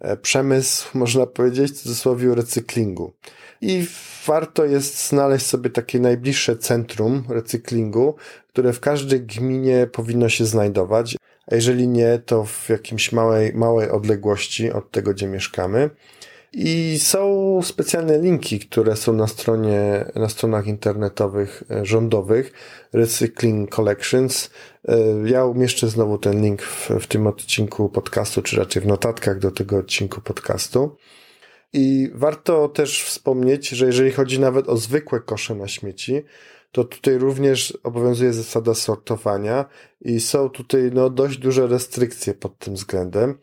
e, 0.00 0.16
przemysł, 0.16 0.88
można 0.98 1.26
powiedzieć, 1.26 1.72
w 1.72 1.82
cudzysłowie 1.82 2.34
recyklingu. 2.34 3.12
I 3.60 3.86
warto 4.26 4.64
jest 4.64 5.08
znaleźć 5.08 5.46
sobie 5.46 5.70
takie 5.70 6.00
najbliższe 6.00 6.56
centrum 6.56 7.24
recyklingu, 7.28 8.16
które 8.48 8.72
w 8.72 8.80
każdej 8.80 9.20
gminie 9.20 9.88
powinno 9.92 10.28
się 10.28 10.44
znajdować 10.46 11.16
a 11.50 11.54
jeżeli 11.54 11.88
nie, 11.88 12.18
to 12.18 12.44
w 12.44 12.68
jakimś 12.68 13.12
małej, 13.12 13.54
małej 13.54 13.90
odległości 13.90 14.72
od 14.72 14.90
tego, 14.90 15.14
gdzie 15.14 15.26
mieszkamy. 15.26 15.90
I 16.52 16.98
są 16.98 17.60
specjalne 17.62 18.18
linki, 18.18 18.60
które 18.60 18.96
są 18.96 19.12
na 19.12 19.26
stronie, 19.26 20.04
na 20.14 20.28
stronach 20.28 20.66
internetowych 20.66 21.62
e, 21.70 21.86
rządowych 21.86 22.52
Recycling 22.92 23.74
Collections. 23.74 24.50
E, 24.88 24.96
ja 25.24 25.44
umieszczę 25.44 25.88
znowu 25.88 26.18
ten 26.18 26.42
link 26.42 26.62
w, 26.62 26.90
w 27.00 27.06
tym 27.06 27.26
odcinku 27.26 27.88
podcastu, 27.88 28.42
czy 28.42 28.56
raczej 28.56 28.82
w 28.82 28.86
notatkach 28.86 29.38
do 29.38 29.50
tego 29.50 29.76
odcinku 29.76 30.20
podcastu. 30.20 30.96
I 31.72 32.10
warto 32.14 32.68
też 32.68 33.04
wspomnieć, 33.04 33.68
że 33.68 33.86
jeżeli 33.86 34.12
chodzi 34.12 34.40
nawet 34.40 34.68
o 34.68 34.76
zwykłe 34.76 35.20
kosze 35.20 35.54
na 35.54 35.68
śmieci, 35.68 36.22
to 36.72 36.84
tutaj 36.84 37.18
również 37.18 37.78
obowiązuje 37.82 38.32
zasada 38.32 38.74
sortowania 38.74 39.64
i 40.00 40.20
są 40.20 40.48
tutaj 40.50 40.90
no, 40.94 41.10
dość 41.10 41.38
duże 41.38 41.66
restrykcje 41.66 42.34
pod 42.34 42.58
tym 42.58 42.74
względem. 42.74 43.38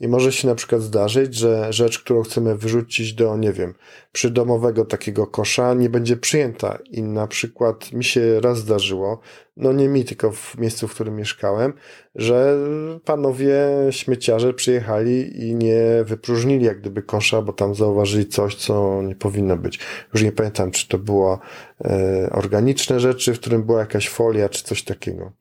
I 0.00 0.08
może 0.08 0.32
się 0.32 0.48
na 0.48 0.54
przykład 0.54 0.82
zdarzyć, 0.82 1.34
że 1.34 1.72
rzecz, 1.72 1.98
którą 1.98 2.22
chcemy 2.22 2.56
wyrzucić 2.56 3.14
do, 3.14 3.36
nie 3.36 3.52
wiem, 3.52 3.74
przydomowego 4.12 4.84
takiego 4.84 5.26
kosza, 5.26 5.74
nie 5.74 5.90
będzie 5.90 6.16
przyjęta. 6.16 6.78
I 6.90 7.02
na 7.02 7.26
przykład 7.26 7.92
mi 7.92 8.04
się 8.04 8.40
raz 8.40 8.58
zdarzyło, 8.58 9.20
no 9.56 9.72
nie 9.72 9.88
mi, 9.88 10.04
tylko 10.04 10.32
w 10.32 10.58
miejscu, 10.58 10.88
w 10.88 10.94
którym 10.94 11.16
mieszkałem, 11.16 11.72
że 12.14 12.58
panowie 13.04 13.56
śmieciarze 13.90 14.54
przyjechali 14.54 15.44
i 15.48 15.54
nie 15.54 16.04
wypróżnili 16.04 16.64
jak 16.64 16.80
gdyby 16.80 17.02
kosza, 17.02 17.42
bo 17.42 17.52
tam 17.52 17.74
zauważyli 17.74 18.26
coś, 18.26 18.54
co 18.54 19.02
nie 19.02 19.16
powinno 19.16 19.56
być. 19.56 19.78
Już 20.14 20.22
nie 20.22 20.32
pamiętam, 20.32 20.70
czy 20.70 20.88
to 20.88 20.98
było 20.98 21.38
e, 21.84 22.30
organiczne 22.32 23.00
rzeczy, 23.00 23.34
w 23.34 23.40
którym 23.40 23.62
była 23.62 23.80
jakaś 23.80 24.08
folia, 24.08 24.48
czy 24.48 24.64
coś 24.64 24.82
takiego. 24.82 25.32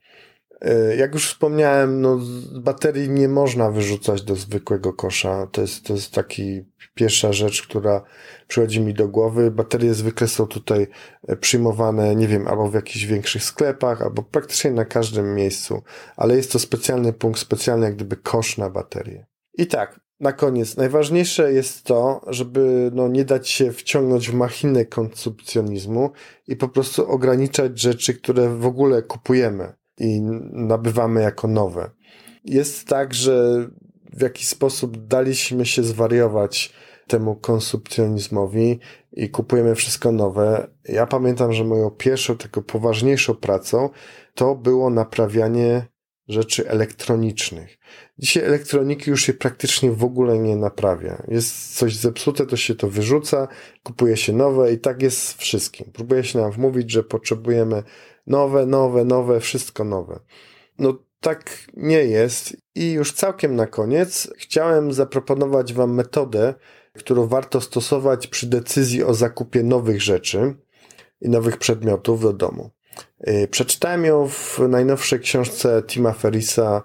E, 0.62 0.96
jak 0.96 1.14
już 1.14 1.28
wspomniałem, 1.28 2.02
no, 2.02 2.20
baterii 2.52 3.10
nie 3.10 3.28
można 3.28 3.72
wyrzucać 3.72 4.22
do 4.22 4.36
zwykłego 4.36 4.94
kosza. 4.94 5.48
To 5.52 5.62
jest, 5.62 5.86
to 5.86 5.94
jest 5.94 6.14
taki 6.14 6.66
pierwsza 6.94 7.34
rzecz, 7.34 7.68
która 7.68 8.02
przychodzi 8.48 8.82
mi 8.82 8.94
do 8.94 9.08
głowy. 9.08 9.52
Baterie 9.52 9.94
zwykle 9.94 10.28
są 10.28 10.48
tutaj 10.48 10.88
e, 11.28 11.36
przyjmowane, 11.36 12.16
nie 12.16 12.28
wiem, 12.28 12.48
albo 12.48 12.70
w 12.70 12.74
jakichś 12.74 13.06
większych 13.06 13.44
sklepach, 13.44 14.02
albo 14.02 14.24
praktycznie 14.24 14.72
na 14.72 14.86
każdym 14.86 15.36
miejscu, 15.36 15.82
ale 16.18 16.36
jest 16.36 16.52
to 16.52 16.60
specjalny 16.60 17.14
punkt, 17.14 17.40
specjalny 17.40 17.86
jak 17.86 17.96
gdyby 17.96 18.18
kosz 18.18 18.58
na 18.58 18.70
baterie. 18.70 19.26
I 19.54 19.68
tak, 19.68 20.00
na 20.20 20.34
koniec, 20.34 20.78
najważniejsze 20.78 21.54
jest 21.54 21.84
to, 21.84 22.22
żeby 22.28 22.92
no, 22.94 23.08
nie 23.08 23.26
dać 23.26 23.50
się 23.50 23.72
wciągnąć 23.72 24.30
w 24.30 24.34
machinę 24.34 24.86
konsumpcjonizmu 24.86 26.12
i 26.48 26.56
po 26.56 26.70
prostu 26.70 27.12
ograniczać 27.12 27.80
rzeczy, 27.80 28.14
które 28.14 28.50
w 28.50 28.66
ogóle 28.66 29.04
kupujemy 29.04 29.79
i 30.00 30.22
nabywamy 30.52 31.22
jako 31.22 31.48
nowe. 31.48 31.90
Jest 32.46 32.88
tak, 32.88 33.14
że 33.14 33.68
w 34.14 34.22
jakiś 34.22 34.48
sposób 34.48 35.08
daliśmy 35.08 35.66
się 35.66 35.84
zwariować 35.84 36.74
temu 37.08 37.36
konsumpcjonizmowi 37.36 38.80
i 39.14 39.30
kupujemy 39.30 39.76
wszystko 39.76 40.12
nowe. 40.12 40.68
Ja 40.86 41.08
pamiętam, 41.08 41.54
że 41.54 41.64
moją 41.64 41.90
pierwszą, 41.90 42.38
taką 42.38 42.62
poważniejszą 42.62 43.36
pracą 43.36 43.90
to 44.34 44.56
było 44.56 44.90
naprawianie 44.90 45.86
rzeczy 46.28 46.70
elektronicznych. 46.70 47.78
Dzisiaj 48.18 48.44
elektroniki 48.44 49.10
już 49.10 49.22
się 49.22 49.34
praktycznie 49.34 49.92
w 49.92 50.04
ogóle 50.04 50.40
nie 50.40 50.56
naprawia. 50.56 51.24
Jest 51.28 51.78
coś 51.78 51.96
zepsute, 51.96 52.46
to 52.46 52.58
się 52.58 52.76
to 52.76 52.90
wyrzuca, 52.90 53.48
kupuje 53.84 54.18
się 54.18 54.34
nowe 54.34 54.74
i 54.74 54.80
tak 54.80 55.02
jest 55.02 55.22
z 55.22 55.34
wszystkim. 55.34 55.92
Próbuje 55.94 56.24
się 56.24 56.40
nam 56.40 56.52
wmówić, 56.52 56.92
że 56.92 57.04
potrzebujemy 57.04 57.84
nowe, 58.30 58.66
nowe, 58.66 59.06
nowe, 59.06 59.40
wszystko 59.40 59.84
nowe. 59.84 60.20
No 60.80 60.94
tak 61.20 61.68
nie 61.74 62.04
jest 62.04 62.58
i 62.76 62.92
już 62.92 63.14
całkiem 63.14 63.56
na 63.56 63.68
koniec 63.68 64.34
chciałem 64.38 64.94
zaproponować 64.94 65.74
Wam 65.74 65.94
metodę, 65.94 66.54
którą 66.94 67.28
warto 67.28 67.62
stosować 67.62 68.28
przy 68.28 68.48
decyzji 68.48 69.04
o 69.04 69.14
zakupie 69.14 69.64
nowych 69.64 70.02
rzeczy 70.02 70.56
i 71.22 71.30
nowych 71.30 71.58
przedmiotów 71.58 72.22
do 72.22 72.34
domu. 72.34 72.70
Y, 73.28 73.48
przeczytałem 73.52 74.06
ją 74.06 74.28
w 74.28 74.60
najnowszej 74.70 75.20
książce 75.20 75.84
Tima 75.88 76.14
Ferrisa 76.14 76.84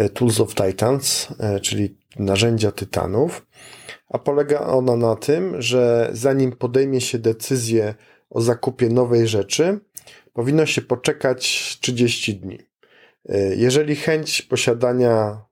y, 0.00 0.08
Tools 0.08 0.40
of 0.40 0.54
Titans, 0.54 1.28
y, 1.56 1.60
czyli 1.60 1.98
narzędzia 2.18 2.72
tytanów, 2.72 3.46
a 4.08 4.18
polega 4.18 4.60
ona 4.60 4.96
na 4.96 5.16
tym, 5.16 5.62
że 5.62 6.10
zanim 6.12 6.52
podejmie 6.52 7.00
się 7.00 7.18
decyzję 7.18 7.94
o 8.30 8.40
zakupie 8.40 8.88
nowej 8.88 9.28
rzeczy, 9.28 9.80
powinno 10.32 10.66
się 10.66 10.82
poczekać 10.82 11.42
30 11.80 12.36
dni. 12.36 12.58
Jeżeli 13.56 13.96
chęć 13.96 14.42
posiadania 14.42 15.44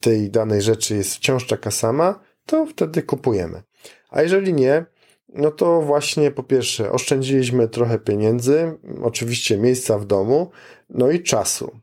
tej 0.00 0.30
danej 0.30 0.62
rzeczy 0.62 0.96
jest 0.96 1.14
wciąż 1.14 1.46
taka 1.46 1.70
sama, 1.70 2.20
to 2.46 2.66
wtedy 2.66 3.02
kupujemy. 3.02 3.62
A 4.10 4.22
jeżeli 4.22 4.52
nie, 4.52 4.84
no 5.28 5.50
to 5.50 5.82
właśnie 5.82 6.30
po 6.30 6.42
pierwsze 6.42 6.92
oszczędziliśmy 6.92 7.68
trochę 7.68 7.98
pieniędzy, 7.98 8.78
oczywiście 9.02 9.56
miejsca 9.56 9.98
w 9.98 10.06
domu, 10.06 10.50
no 10.90 11.10
i 11.10 11.22
czasu. 11.22 11.80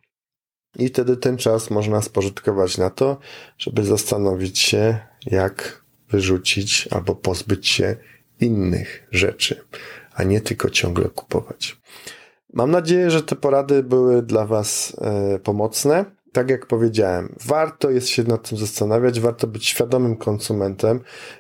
I 0.80 0.88
wtedy 0.88 1.18
ten 1.18 1.38
czas 1.38 1.70
można 1.70 2.02
spożytkować 2.02 2.78
na 2.78 2.90
to, 2.90 3.18
żeby 3.58 3.84
zastanowić 3.84 4.60
się, 4.60 5.00
jak 5.26 5.84
wyrzucić 6.10 6.88
albo 6.92 7.16
pozbyć 7.16 7.68
się 7.68 7.96
innych 8.40 9.08
rzeczy, 9.12 9.66
a 10.16 10.24
nie 10.24 10.42
tylko 10.42 10.70
ciągle 10.70 11.10
kupować. 11.10 11.82
Mam 12.54 12.72
nadzieję, 12.72 13.12
że 13.12 13.24
te 13.24 13.36
porady 13.36 13.84
były 13.84 14.22
dla 14.22 14.46
Was 14.46 14.98
e, 15.02 15.40
pomocne. 15.40 16.06
Tak 16.32 16.50
jak 16.50 16.68
powiedziałem, 16.68 17.36
warto 17.46 17.90
jest 17.90 18.08
się 18.08 18.24
nad 18.24 18.50
tym 18.50 18.58
zastanawiać, 18.58 19.20
warto 19.20 19.48
być 19.48 19.66
świadomym 19.66 20.18
konsumentem. 20.18 21.00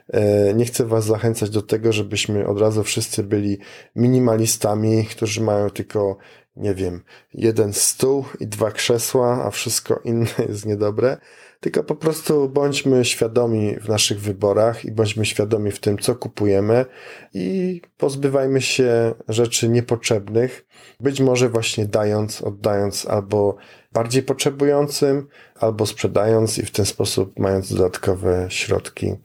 E, 0.09 0.53
nie 0.53 0.65
chcę 0.65 0.86
Was 0.86 1.05
zachęcać 1.05 1.49
do 1.49 1.62
tego, 1.62 1.93
żebyśmy 1.93 2.47
od 2.47 2.59
razu 2.59 2.83
wszyscy 2.83 3.23
byli 3.23 3.57
minimalistami, 3.95 5.05
którzy 5.05 5.41
mają 5.41 5.69
tylko, 5.69 6.17
nie 6.55 6.73
wiem, 6.73 7.03
jeden 7.33 7.73
stół 7.73 8.25
i 8.39 8.47
dwa 8.47 8.71
krzesła, 8.71 9.43
a 9.45 9.51
wszystko 9.51 9.99
inne 10.03 10.27
jest 10.49 10.65
niedobre 10.65 11.17
tylko 11.63 11.84
po 11.84 11.95
prostu 11.95 12.49
bądźmy 12.49 13.06
świadomi 13.06 13.76
w 13.76 13.89
naszych 13.89 14.21
wyborach 14.21 14.86
i 14.86 14.91
bądźmy 14.91 15.26
świadomi 15.26 15.71
w 15.71 15.80
tym, 15.80 15.97
co 15.97 16.15
kupujemy 16.15 16.86
i 17.34 17.82
pozbywajmy 17.97 18.62
się 18.62 19.13
rzeczy 19.28 19.69
niepotrzebnych, 19.69 20.65
być 20.99 21.19
może 21.19 21.49
właśnie 21.49 21.86
dając, 21.86 22.41
oddając 22.41 23.06
albo 23.06 23.56
bardziej 23.93 24.23
potrzebującym, 24.23 25.28
albo 25.56 25.86
sprzedając 25.86 26.58
i 26.58 26.65
w 26.65 26.71
ten 26.71 26.86
sposób 26.86 27.39
mając 27.39 27.73
dodatkowe 27.73 28.45
środki 28.49 29.15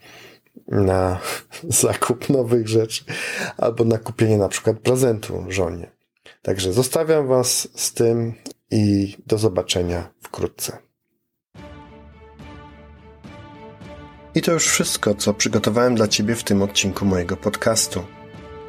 na 0.68 1.20
zakup 1.82 2.28
nowych 2.28 2.68
rzeczy 2.68 3.04
albo 3.56 3.84
na 3.84 3.98
kupienie 3.98 4.38
na 4.38 4.48
przykład 4.48 4.78
prezentu 4.78 5.44
żonie. 5.48 5.90
Także 6.42 6.72
zostawiam 6.72 7.26
Was 7.26 7.68
z 7.74 7.92
tym 7.92 8.34
i 8.70 9.16
do 9.26 9.38
zobaczenia 9.38 10.10
wkrótce. 10.22 10.87
I 14.38 14.42
to 14.42 14.52
już 14.52 14.66
wszystko, 14.66 15.14
co 15.14 15.34
przygotowałem 15.34 15.94
dla 15.94 16.08
Ciebie 16.08 16.34
w 16.34 16.44
tym 16.44 16.62
odcinku 16.62 17.04
mojego 17.04 17.36
podcastu. 17.36 18.04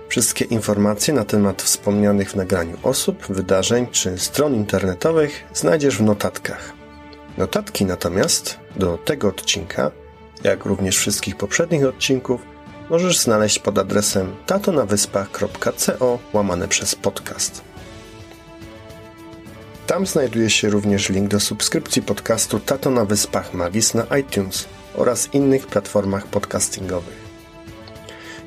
Wszystkie 0.08 0.46
informacje 0.46 1.14
na 1.14 1.26
temat 1.26 1.62
wspomnianych 1.62 2.32
w 2.32 2.36
nagraniu 2.36 2.78
osób, 2.84 3.26
wydarzeń 3.30 3.88
czy 3.92 4.18
stron 4.18 4.56
internetowych 4.56 5.44
znajdziesz 5.54 5.98
w 5.98 6.02
notatkach. 6.02 6.74
Notatki 7.38 7.86
natomiast 7.86 8.60
do 8.76 8.98
tego 8.98 9.28
odcinka, 9.28 9.92
jak 10.44 10.66
również 10.66 10.98
wszystkich 10.98 11.36
poprzednich 11.36 11.86
odcinków, 11.86 12.42
możesz 12.90 13.20
znaleźć 13.20 13.60
pod 13.60 13.78
adresem 13.78 14.36
tatonawyspach.co 14.46 16.20
łamane 16.34 16.68
przez 16.68 16.96
podcast. 16.96 17.62
Tam 19.88 20.06
znajduje 20.06 20.50
się 20.50 20.70
również 20.70 21.10
link 21.10 21.28
do 21.28 21.40
subskrypcji 21.40 22.02
podcastu 22.02 22.60
Tato 22.60 22.92
na 22.92 23.06
Wyspach 23.06 23.54
Magis 23.54 23.94
na 23.94 24.18
iTunes– 24.18 24.66
oraz 25.00 25.34
innych 25.34 25.68
platformach 25.68 26.28
podcastingowych. 26.28 27.30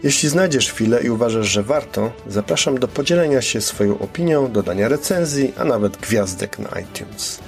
Jeśli 0.02 0.28
znajdziesz 0.28 0.72
chwilę 0.72 1.02
i 1.02 1.10
uważasz, 1.10 1.46
że 1.46 1.62
warto, 1.62 2.12
zapraszam 2.26 2.78
do 2.78 2.88
podzielenia 2.88 3.42
się 3.42 3.60
swoją 3.60 3.98
opinią, 3.98 4.52
dodania 4.52 4.88
recenzji, 4.88 5.52
a 5.58 5.64
nawet 5.64 5.96
gwiazdek 5.96 6.58
na 6.58 6.80
iTunes. 6.80 7.38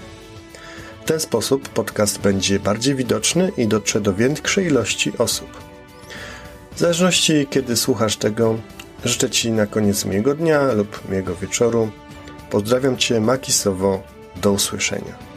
W 1.02 1.06
ten 1.06 1.20
sposób 1.20 1.68
podcast 1.68 2.20
będzie 2.20 2.60
bardziej 2.60 2.94
widoczny 2.94 3.52
i 3.56 3.66
dotrze 3.66 4.00
do 4.00 4.14
większej 4.14 4.66
ilości 4.66 5.12
osób. 5.18 5.48
W 6.74 6.78
zależności 6.78 7.46
kiedy 7.50 7.76
słuchasz 7.76 8.16
tego, 8.16 8.58
życzę 9.04 9.30
Ci 9.30 9.52
na 9.52 9.66
koniec 9.66 10.04
miłego 10.04 10.34
dnia 10.34 10.72
lub 10.72 11.08
miłego 11.08 11.34
wieczoru. 11.34 11.90
Pozdrawiam 12.50 12.96
Cię 12.96 13.20
magisowo. 13.20 14.02
Do 14.42 14.52
usłyszenia. 14.52 15.33